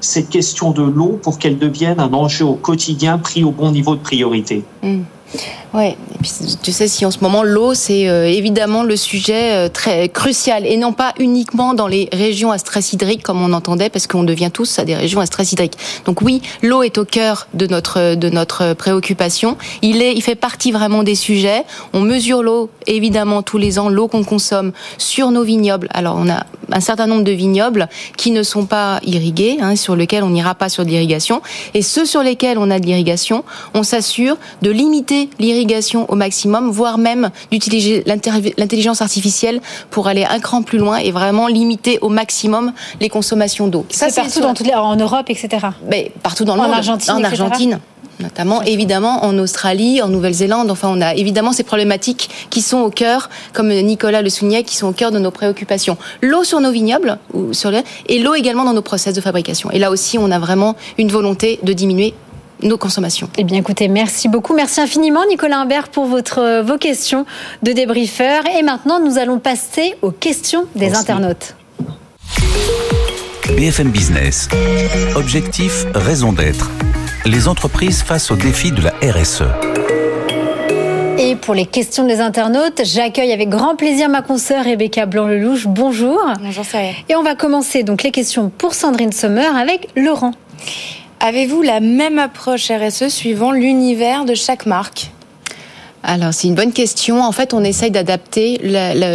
cette 0.00 0.28
question 0.28 0.70
de 0.70 0.82
l'eau 0.82 1.18
pour 1.22 1.38
qu'elle 1.38 1.58
devienne 1.58 2.00
un 2.00 2.12
enjeu 2.12 2.44
au 2.44 2.54
quotidien 2.54 3.18
pris 3.18 3.44
au 3.44 3.50
bon 3.50 3.70
niveau 3.70 3.94
de 3.96 4.00
priorité. 4.00 4.64
Mm. 4.82 5.02
Puis 5.74 6.56
tu 6.62 6.70
sais 6.70 6.86
si 6.86 7.04
en 7.04 7.10
ce 7.10 7.18
moment 7.20 7.42
l'eau 7.42 7.74
c'est 7.74 8.08
euh, 8.08 8.26
évidemment 8.26 8.84
le 8.84 8.96
sujet 8.96 9.52
euh, 9.54 9.68
très 9.68 10.08
crucial 10.08 10.64
et 10.66 10.76
non 10.76 10.92
pas 10.92 11.12
uniquement 11.18 11.74
dans 11.74 11.88
les 11.88 12.08
régions 12.12 12.52
à 12.52 12.58
stress 12.58 12.92
hydrique 12.92 13.24
comme 13.24 13.42
on 13.42 13.52
entendait 13.52 13.90
parce 13.90 14.06
qu'on 14.06 14.22
devient 14.22 14.50
tous 14.52 14.78
à 14.78 14.84
des 14.84 14.94
régions 14.94 15.18
à 15.18 15.26
stress 15.26 15.50
hydrique. 15.50 15.76
Donc 16.04 16.22
oui, 16.22 16.42
l'eau 16.62 16.84
est 16.84 16.96
au 16.96 17.04
cœur 17.04 17.48
de 17.54 17.66
notre 17.66 18.14
de 18.14 18.28
notre 18.28 18.74
préoccupation. 18.74 19.56
Il 19.82 20.00
est 20.00 20.14
il 20.14 20.22
fait 20.22 20.36
partie 20.36 20.70
vraiment 20.70 21.02
des 21.02 21.16
sujets. 21.16 21.64
On 21.92 22.00
mesure 22.00 22.44
l'eau 22.44 22.70
évidemment 22.86 23.42
tous 23.42 23.58
les 23.58 23.80
ans, 23.80 23.88
l'eau 23.88 24.06
qu'on 24.06 24.22
consomme 24.22 24.70
sur 24.96 25.32
nos 25.32 25.42
vignobles. 25.42 25.88
Alors 25.92 26.16
on 26.16 26.30
a 26.30 26.46
un 26.72 26.80
certain 26.80 27.08
nombre 27.08 27.24
de 27.24 27.32
vignobles 27.32 27.88
qui 28.16 28.30
ne 28.30 28.42
sont 28.42 28.64
pas 28.64 29.00
irrigués, 29.02 29.58
hein, 29.60 29.74
sur 29.74 29.96
lesquels 29.96 30.22
on 30.22 30.30
n'ira 30.30 30.54
pas 30.54 30.68
sur 30.68 30.84
de 30.84 30.90
l'irrigation 30.90 31.42
et 31.74 31.82
ceux 31.82 32.06
sur 32.06 32.22
lesquels 32.22 32.58
on 32.58 32.70
a 32.70 32.78
de 32.78 32.86
l'irrigation, 32.86 33.44
on 33.74 33.82
s'assure 33.82 34.36
de 34.62 34.70
limiter 34.70 35.28
l'irrigation 35.38 35.63
au 36.08 36.14
maximum, 36.14 36.70
voire 36.70 36.98
même 36.98 37.30
d'utiliser 37.50 38.04
l'intelligence 38.06 39.02
artificielle 39.02 39.60
pour 39.90 40.08
aller 40.08 40.24
un 40.24 40.38
cran 40.38 40.62
plus 40.62 40.78
loin 40.78 40.98
et 40.98 41.10
vraiment 41.10 41.46
limiter 41.46 41.98
au 42.00 42.08
maximum 42.08 42.72
les 43.00 43.08
consommations 43.08 43.68
d'eau. 43.68 43.86
Ça, 43.90 44.08
c'est 44.10 44.20
partout 44.20 44.40
dans 44.40 44.54
toutes 44.54 44.66
les, 44.66 44.74
en 44.74 44.96
Europe, 44.96 45.28
etc. 45.28 45.48
Mais 45.90 46.12
partout 46.22 46.44
dans 46.44 46.54
le 46.54 46.60
en 46.60 46.64
monde. 46.64 46.74
Argentine, 46.74 47.12
en 47.12 47.24
Argentine 47.24 47.80
notamment 48.20 48.62
évidemment 48.62 49.24
en 49.24 49.38
Australie, 49.38 50.00
en 50.02 50.08
Nouvelle-Zélande. 50.08 50.70
Enfin, 50.70 50.88
on 50.90 51.00
a 51.00 51.14
évidemment 51.14 51.52
ces 51.52 51.64
problématiques 51.64 52.30
qui 52.50 52.62
sont 52.62 52.78
au 52.78 52.90
cœur, 52.90 53.28
comme 53.52 53.68
Nicolas 53.68 54.22
le 54.22 54.30
soulignait, 54.30 54.62
qui 54.62 54.76
sont 54.76 54.88
au 54.88 54.92
cœur 54.92 55.10
de 55.10 55.18
nos 55.18 55.30
préoccupations. 55.30 55.96
L'eau 56.22 56.44
sur 56.44 56.60
nos 56.60 56.70
vignobles 56.70 57.18
ou 57.32 57.52
sur 57.52 57.72
et 58.06 58.18
l'eau 58.20 58.34
également 58.34 58.64
dans 58.64 58.72
nos 58.72 58.82
process 58.82 59.14
de 59.14 59.20
fabrication. 59.20 59.70
Et 59.72 59.78
là 59.78 59.90
aussi, 59.90 60.18
on 60.18 60.30
a 60.30 60.38
vraiment 60.38 60.76
une 60.98 61.08
volonté 61.08 61.58
de 61.62 61.72
diminuer 61.72 62.14
nos 62.62 62.78
consommations. 62.78 63.28
Eh 63.36 63.44
bien, 63.44 63.58
écoutez, 63.58 63.88
merci 63.88 64.28
beaucoup. 64.28 64.54
Merci 64.54 64.80
infiniment, 64.80 65.24
Nicolas 65.28 65.58
Imbert, 65.58 65.88
pour 65.88 66.06
votre, 66.06 66.38
euh, 66.38 66.62
vos 66.62 66.78
questions 66.78 67.26
de 67.62 67.72
débriefeur. 67.72 68.42
Et 68.58 68.62
maintenant, 68.62 69.00
nous 69.00 69.18
allons 69.18 69.38
passer 69.38 69.94
aux 70.02 70.10
questions 70.10 70.66
des 70.74 70.94
internautes. 70.94 71.54
BFM 73.56 73.90
Business. 73.90 74.48
Objectif, 75.14 75.84
raison 75.94 76.32
d'être. 76.32 76.70
Les 77.24 77.48
entreprises 77.48 78.02
face 78.02 78.30
aux 78.30 78.36
défis 78.36 78.72
de 78.72 78.82
la 78.82 78.92
RSE. 79.02 79.44
Et 81.16 81.36
pour 81.36 81.54
les 81.54 81.66
questions 81.66 82.06
des 82.06 82.20
internautes, 82.20 82.82
j'accueille 82.84 83.32
avec 83.32 83.48
grand 83.48 83.76
plaisir 83.76 84.08
ma 84.08 84.20
consoeur 84.20 84.64
Rebecca 84.64 85.06
Blanc-Lelouch. 85.06 85.66
Bonjour. 85.68 86.20
Bonjour, 86.40 86.64
ça 86.64 86.78
Et 87.08 87.14
on 87.14 87.22
va 87.22 87.36
commencer 87.36 87.84
donc 87.84 88.02
les 88.02 88.10
questions 88.10 88.50
pour 88.50 88.74
Sandrine 88.74 89.12
Sommer 89.12 89.46
avec 89.46 89.88
Laurent. 89.94 90.32
Avez-vous 91.26 91.62
la 91.62 91.80
même 91.80 92.18
approche 92.18 92.70
RSE 92.70 93.08
suivant 93.08 93.50
l'univers 93.50 94.26
de 94.26 94.34
chaque 94.34 94.66
marque 94.66 95.10
alors, 96.06 96.34
c'est 96.34 96.48
une 96.48 96.54
bonne 96.54 96.74
question. 96.74 97.22
En 97.22 97.32
fait, 97.32 97.54
on 97.54 97.64
essaye 97.64 97.90
d'adapter 97.90 98.58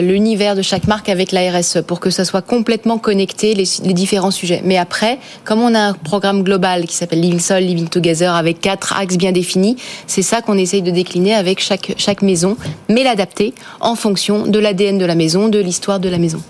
l'univers 0.02 0.56
de 0.56 0.64
chaque 0.64 0.88
marque 0.88 1.08
avec 1.08 1.32
la 1.32 1.52
RSE 1.52 1.84
pour 1.86 2.00
que 2.00 2.10
ça 2.10 2.26
soit 2.26 2.42
complètement 2.42 2.98
connecté, 2.98 3.54
les, 3.54 3.94
différents 3.94 4.32
sujets. 4.32 4.62
Mais 4.66 4.76
après, 4.76 5.20
comme 5.44 5.62
on 5.62 5.76
a 5.76 5.80
un 5.80 5.94
programme 5.94 6.42
global 6.42 6.88
qui 6.88 6.96
s'appelle 6.96 7.22
Living 7.22 7.40
Soul, 7.40 7.60
Living 7.60 7.90
Together, 7.90 8.34
avec 8.34 8.60
quatre 8.60 8.98
axes 8.98 9.18
bien 9.18 9.32
définis, 9.32 9.78
c'est 10.08 10.24
ça 10.24 10.42
qu'on 10.42 10.58
essaye 10.58 10.82
de 10.82 10.90
décliner 10.90 11.36
avec 11.36 11.60
chaque, 11.60 11.94
chaque 11.98 12.24
maison, 12.24 12.58
mais 12.90 13.04
l'adapter 13.04 13.54
en 13.82 13.94
fonction 13.94 14.48
de 14.48 14.58
l'ADN 14.58 14.98
de 14.98 15.06
la 15.06 15.14
maison, 15.14 15.48
de 15.48 15.60
l'histoire 15.60 16.00
de 16.00 16.10
la 16.10 16.18
maison. 16.18 16.42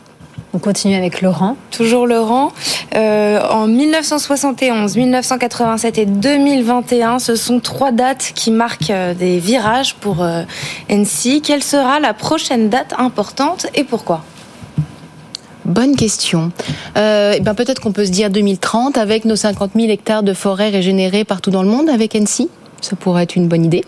On 0.53 0.57
continue 0.57 0.95
avec 0.95 1.21
Laurent. 1.21 1.57
Toujours 1.69 2.07
Laurent. 2.07 2.51
Euh, 2.95 3.39
en 3.49 3.67
1971, 3.67 4.97
1987 4.97 5.97
et 5.99 6.05
2021, 6.07 7.19
ce 7.19 7.35
sont 7.35 7.59
trois 7.59 7.91
dates 7.91 8.31
qui 8.33 8.49
marquent 8.49 8.89
euh, 8.89 9.13
des 9.13 9.37
virages 9.37 9.93
pour 9.95 10.23
euh, 10.23 10.41
NC. 10.89 11.41
Quelle 11.43 11.63
sera 11.63 11.99
la 11.99 12.13
prochaine 12.15 12.69
date 12.69 12.95
importante 12.97 13.67
et 13.75 13.83
pourquoi? 13.83 14.23
Bonne 15.65 15.95
question. 15.95 16.51
Euh, 16.97 17.33
eh 17.37 17.41
ben 17.41 17.53
peut-être 17.53 17.79
qu'on 17.79 17.91
peut 17.91 18.05
se 18.05 18.11
dire 18.11 18.31
2030 18.31 18.97
avec 18.97 19.25
nos 19.25 19.35
50 19.35 19.73
000 19.75 19.89
hectares 19.89 20.23
de 20.23 20.33
forêts 20.33 20.69
régénérés 20.69 21.25
partout 21.25 21.51
dans 21.51 21.61
le 21.61 21.69
monde 21.69 21.89
avec 21.89 22.15
NC. 22.15 22.49
Ça 22.81 22.95
pourrait 22.95 23.23
être 23.23 23.35
une 23.35 23.47
bonne 23.47 23.65
idée. 23.65 23.85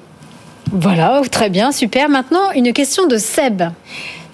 Voilà, 0.71 1.21
très 1.31 1.49
bien, 1.49 1.71
super. 1.71 2.07
Maintenant, 2.07 2.51
une 2.53 2.71
question 2.71 3.07
de 3.07 3.17
Seb. 3.17 3.63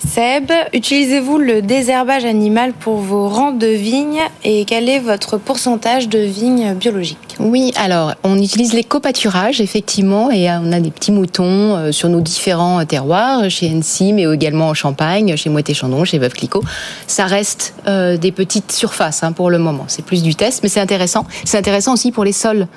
Seb, 0.05 0.51
utilisez-vous 0.73 1.39
le 1.39 1.61
désherbage 1.63 2.23
animal 2.23 2.73
pour 2.73 2.97
vos 2.97 3.27
rangs 3.29 3.51
de 3.51 3.67
vignes 3.67 4.21
et 4.43 4.63
quel 4.65 4.89
est 4.89 4.99
votre 4.99 5.37
pourcentage 5.37 6.07
de 6.07 6.19
vignes 6.19 6.75
biologiques? 6.75 7.35
Oui, 7.39 7.71
alors 7.75 8.13
on 8.23 8.37
utilise 8.37 8.73
les 8.73 8.83
copâturages 8.83 9.59
effectivement 9.59 10.29
et 10.29 10.49
on 10.49 10.71
a 10.71 10.79
des 10.79 10.91
petits 10.91 11.11
moutons 11.11 11.75
euh, 11.75 11.91
sur 11.91 12.09
nos 12.09 12.21
différents 12.21 12.83
terroirs, 12.85 13.49
chez 13.49 13.69
NC 13.69 14.13
mais 14.13 14.23
également 14.23 14.69
en 14.69 14.73
Champagne, 14.75 15.35
chez 15.35 15.49
Moët 15.49 15.73
Chandon, 15.73 16.05
chez 16.05 16.19
Veuve 16.19 16.33
Clicquot. 16.33 16.63
Ça 17.07 17.25
reste 17.25 17.73
euh, 17.87 18.17
des 18.17 18.31
petites 18.31 18.71
surfaces 18.71 19.23
hein, 19.23 19.31
pour 19.31 19.49
le 19.49 19.57
moment. 19.57 19.85
C'est 19.87 20.05
plus 20.05 20.21
du 20.21 20.35
test, 20.35 20.61
mais 20.61 20.69
c'est 20.69 20.79
intéressant. 20.79 21.25
C'est 21.43 21.57
intéressant 21.57 21.93
aussi 21.93 22.11
pour 22.11 22.23
les 22.23 22.33
sols 22.33 22.67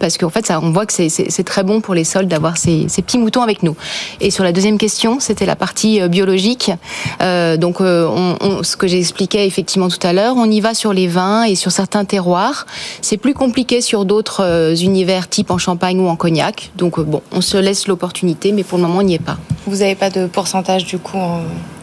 parce 0.00 0.18
qu'en 0.18 0.30
fait, 0.30 0.50
on 0.50 0.70
voit 0.70 0.86
que 0.86 0.92
c'est 0.92 1.44
très 1.44 1.62
bon 1.62 1.80
pour 1.80 1.94
les 1.94 2.04
sols 2.04 2.26
d'avoir 2.26 2.56
ces, 2.56 2.86
petits 2.86 3.18
moutons 3.18 3.42
avec 3.42 3.62
nous. 3.62 3.76
Et 4.20 4.30
sur 4.30 4.42
la 4.42 4.52
deuxième 4.52 4.78
question, 4.78 5.20
c'était 5.20 5.46
la 5.46 5.56
partie 5.56 6.00
euh, 6.00 6.08
Euh, 7.20 7.56
donc, 7.56 7.80
euh, 7.80 8.62
ce 8.62 8.76
que 8.76 8.86
j'ai 8.86 8.98
expliqué 8.98 9.44
effectivement 9.44 9.88
tout 9.88 10.04
à 10.06 10.12
l'heure, 10.12 10.34
on 10.36 10.50
y 10.50 10.60
va 10.60 10.74
sur 10.74 10.92
les 10.92 11.06
vins 11.06 11.44
et 11.44 11.54
sur 11.54 11.72
certains 11.72 12.04
terroirs. 12.04 12.66
C'est 13.00 13.16
plus 13.16 13.34
compliqué 13.34 13.80
sur 13.80 14.04
d'autres 14.04 14.42
euh, 14.42 14.74
univers, 14.74 15.28
type 15.28 15.50
en 15.50 15.58
Champagne 15.58 16.00
ou 16.00 16.08
en 16.08 16.16
Cognac. 16.16 16.72
Donc, 16.76 17.00
bon, 17.00 17.22
on 17.32 17.40
se 17.40 17.56
laisse 17.56 17.86
l'opportunité, 17.86 18.52
mais 18.52 18.64
pour 18.64 18.78
le 18.78 18.84
moment, 18.84 18.98
on 18.98 19.02
n'y 19.02 19.14
est 19.14 19.18
pas. 19.18 19.38
Vous 19.66 19.76
n'avez 19.76 19.94
pas 19.94 20.10
de 20.10 20.26
pourcentage 20.26 20.84
du 20.84 20.98
coup. 20.98 21.18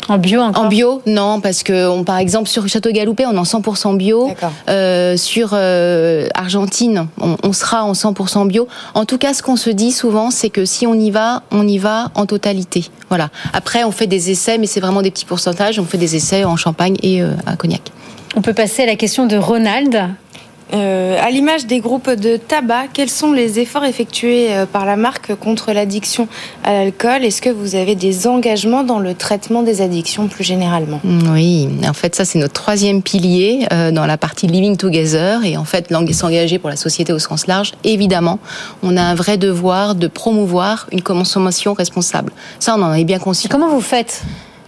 En 0.08 0.18
bio 0.18 0.42
encore 0.42 0.66
En 0.66 0.68
bio, 0.68 1.02
non, 1.06 1.42
parce 1.42 1.64
que 1.64 1.88
on, 1.88 2.04
par 2.04 2.18
exemple 2.18 2.50
sur 2.50 2.68
Château 2.68 2.92
Galoupé, 2.92 3.26
on 3.26 3.34
est 3.34 3.38
en 3.38 3.44
100% 3.44 3.98
bio. 3.98 4.30
Euh, 4.70 5.18
sur 5.18 5.52
euh, 5.54 6.28
Argentine, 6.34 7.08
on, 7.20 7.38
on, 7.44 7.54
sera 7.54 7.84
en 7.84 7.94
100% 7.94 8.48
bio. 8.48 8.68
En 8.94 9.06
tout 9.06 9.18
cas, 9.18 9.34
ce 9.34 9.44
qu'on 9.44 9.56
se 9.56 9.70
dit 9.70 9.92
souvent, 9.92 10.32
c'est 10.32 10.50
que 10.50 10.66
si 10.66 10.88
on 10.88 10.94
y 10.94 11.12
va, 11.12 11.44
on 11.52 11.68
y 11.68 11.78
va 11.78 12.12
en 12.16 12.26
totalité. 12.26 12.86
Voilà. 13.10 13.30
Après, 13.54 13.84
on 13.84 13.92
fait 13.92 14.08
des 14.08 14.32
essais, 14.32 14.58
mais 14.58 14.68
c'est 14.68 14.80
vraiment 14.80 15.02
des 15.02 15.12
petits 15.12 15.26
pourcentages. 15.26 15.80
On 15.80 15.86
fait 15.86 15.98
des 15.98 16.16
essais 16.16 16.44
en 16.44 16.56
Champagne 16.56 16.98
et 17.04 17.22
euh, 17.22 17.34
à 17.46 17.56
Cognac. 17.56 17.92
On 18.36 18.42
peut 18.42 18.54
passer 18.54 18.84
à 18.84 18.86
la 18.86 18.96
question 18.96 19.28
de 19.28 19.36
Ronald. 19.36 20.10
Euh, 20.74 21.18
à 21.22 21.30
l'image 21.32 21.66
des 21.66 21.80
groupes 21.80 22.10
de 22.10 22.38
tabac, 22.38 22.88
quels 22.94 23.10
sont 23.10 23.34
les 23.34 23.60
efforts 23.60 23.84
effectués 23.84 24.54
euh, 24.54 24.66
par 24.66 24.86
la 24.86 24.96
marque 24.96 25.36
contre 25.36 25.74
l'addiction 25.74 26.28
à 26.64 26.74
l'alcool? 26.74 27.26
Est-ce 27.26 27.42
que 27.42 27.50
vous 27.50 27.76
avez 27.76 27.96
des 27.96 28.28
engagements 28.28 28.84
dans 28.84 29.00
le 29.00 29.14
traitement 29.14 29.64
des 29.64 29.82
addictions 29.82 30.28
plus 30.28 30.44
généralement? 30.44 31.02
Oui, 31.04 31.68
en 31.88 31.94
fait, 31.94 32.16
ça 32.16 32.26
c'est 32.26 32.40
notre 32.40 32.54
troisième 32.54 33.02
pilier 33.02 33.66
euh, 33.74 33.92
dans 33.92 34.06
la 34.06 34.18
partie 34.18 34.48
Living 34.48 34.78
Together 34.78 35.44
et 35.44 35.58
en 35.58 35.66
fait, 35.66 35.90
s'engager 36.12 36.60
pour 36.60 36.70
la 36.70 36.76
société 36.76 37.14
au 37.14 37.20
sens 37.20 37.48
large. 37.48 37.74
Évidemment, 37.84 38.40
on 38.84 38.98
a 38.98 39.02
un 39.02 39.16
vrai 39.16 39.38
devoir 39.38 39.96
de 39.96 40.08
promouvoir 40.08 40.88
une 40.92 41.02
consommation 41.02 41.74
responsable. 41.74 42.32
Ça, 42.60 42.76
on 42.78 42.82
en 42.82 42.94
est 42.94 43.04
bien 43.04 43.20
conscient. 43.20 43.50
Comment 43.52 43.70
vous 43.70 43.82
faites? 43.82 44.24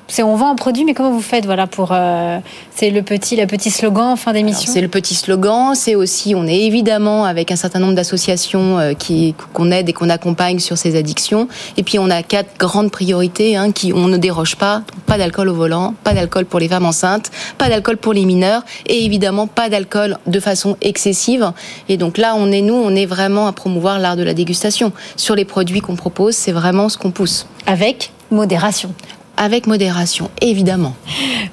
C'est 0.08 0.24
on 0.24 0.36
vend 0.36 0.52
un 0.52 0.56
produit, 0.56 0.84
mais 0.86 0.94
comment 0.94 1.12
vous 1.12 1.22
faites 1.22 1.46
voilà 1.46 1.66
pour 1.66 1.90
euh, 1.92 2.40
c'est 2.76 2.90
le 2.90 3.02
petit 3.04 3.36
le 3.36 3.48
petit 3.48 3.72
slogan 3.72 4.08
en 4.08 4.16
fin 4.16 4.34
d'émission. 4.34 4.72
C'est 4.72 4.82
le 4.82 4.88
petit 4.88 5.16
slogan. 5.16 5.76
C'est 5.76 5.96
aussi 5.96 6.36
on 6.36 6.46
est 6.46 6.62
évidemment 6.62 7.26
avec 7.26 7.52
un 7.52 7.56
certain 7.56 7.80
nombre 7.80 7.96
d'associations 7.96 8.80
euh, 8.80 8.94
qui 8.94 9.34
qu'on 9.54 9.72
aide 9.72 9.90
et 9.90 9.94
qu'on 9.94 10.10
accompagne 10.10 10.60
sur 10.60 10.78
ces 10.78 10.96
addictions. 10.96 11.48
Et 11.78 11.84
puis 11.84 12.00
on 12.00 12.10
a 12.10 12.22
quatre 12.22 12.58
grandes 12.60 12.92
priorités 12.92 13.56
hein, 13.56 13.72
qui 13.72 13.94
on 13.94 14.08
ne 14.08 14.18
déroge 14.18 14.56
pas. 14.56 14.84
Pas 15.06 15.18
d'alcool 15.18 15.50
au 15.50 15.54
volant, 15.54 15.96
pas 16.04 16.14
d'alcool 16.14 16.46
pour 16.46 16.60
les 16.60 16.68
femmes 16.68 16.86
enceintes, 16.86 17.32
pas 17.58 17.70
d'alcool 17.70 17.98
pour 17.98 18.14
les 18.14 18.26
mineurs 18.26 18.64
et 18.88 19.06
évidemment 19.06 19.48
pas 19.48 19.70
d'alcool 19.70 20.18
de 20.28 20.40
façon 20.40 20.78
excessive. 20.82 21.52
Et 21.88 21.98
donc 21.98 22.18
là 22.18 22.36
on 22.38 22.52
est 22.52 22.62
nous 22.62 22.76
on 22.76 22.94
est 22.96 23.06
vraiment 23.06 23.48
à 23.48 23.54
promouvoir 23.54 24.00
l'art 24.00 24.18
de 24.18 24.24
la 24.24 24.34
dégustation 24.34 24.92
sur 25.16 25.36
les 25.36 25.46
produits 25.46 25.80
qu'on 25.80 25.96
propose. 25.96 26.36
C'est 26.36 26.52
vraiment 26.52 26.90
ce 26.90 26.98
qu'on 26.98 27.12
pousse. 27.12 27.48
Avec 27.66 28.12
modération 28.32 28.94
avec 29.38 29.68
modération, 29.68 30.30
évidemment. 30.42 30.96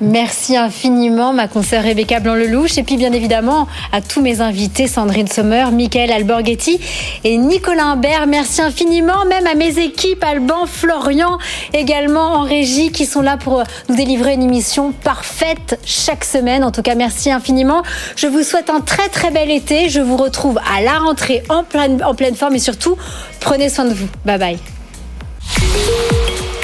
Merci 0.01 0.57
infiniment, 0.57 1.33
ma 1.33 1.49
consoeur 1.49 1.83
Rebecca 1.83 2.21
Blanc-Lelouch. 2.21 2.79
Et 2.79 2.83
puis, 2.83 2.97
bien 2.97 3.13
évidemment, 3.13 3.69
à 3.93 4.01
tous 4.01 4.21
mes 4.21 4.41
invités, 4.41 4.87
Sandrine 4.87 5.29
Sommer, 5.29 5.67
Michael 5.73 6.13
Alborghetti 6.13 6.81
et 7.25 7.37
Nicolas 7.37 7.85
Imbert. 7.85 8.27
Merci 8.27 8.63
infiniment, 8.63 9.25
même 9.29 9.47
à 9.47 9.55
mes 9.55 9.79
équipes, 9.79 10.23
Alban, 10.25 10.67
Florian, 10.67 11.39
également 11.73 12.35
en 12.35 12.43
régie, 12.43 12.93
qui 12.93 13.07
sont 13.07 13.23
là 13.23 13.37
pour 13.37 13.63
nous 13.89 13.97
délivrer 13.97 14.35
une 14.35 14.43
émission 14.43 14.93
parfaite 14.93 15.79
chaque 15.85 16.25
semaine. 16.25 16.65
En 16.65 16.71
tout 16.71 16.83
cas, 16.83 16.95
merci 16.95 17.31
infiniment. 17.31 17.83
Je 18.17 18.27
vous 18.27 18.43
souhaite 18.43 18.71
un 18.71 18.81
très, 18.81 19.09
très 19.09 19.31
bel 19.31 19.51
été. 19.51 19.89
Je 19.89 20.01
vous 20.01 20.17
retrouve 20.17 20.59
à 20.75 20.83
la 20.83 20.99
rentrée 20.99 21.43
en 21.49 21.65
pleine, 21.65 22.03
en 22.05 22.15
pleine 22.15 22.37
forme 22.37 22.55
et 22.55 22.59
surtout, 22.59 22.97
prenez 23.41 23.69
soin 23.69 23.87
de 23.87 23.95
vous. 23.95 24.09
Bye 24.25 24.39
bye. 24.39 24.59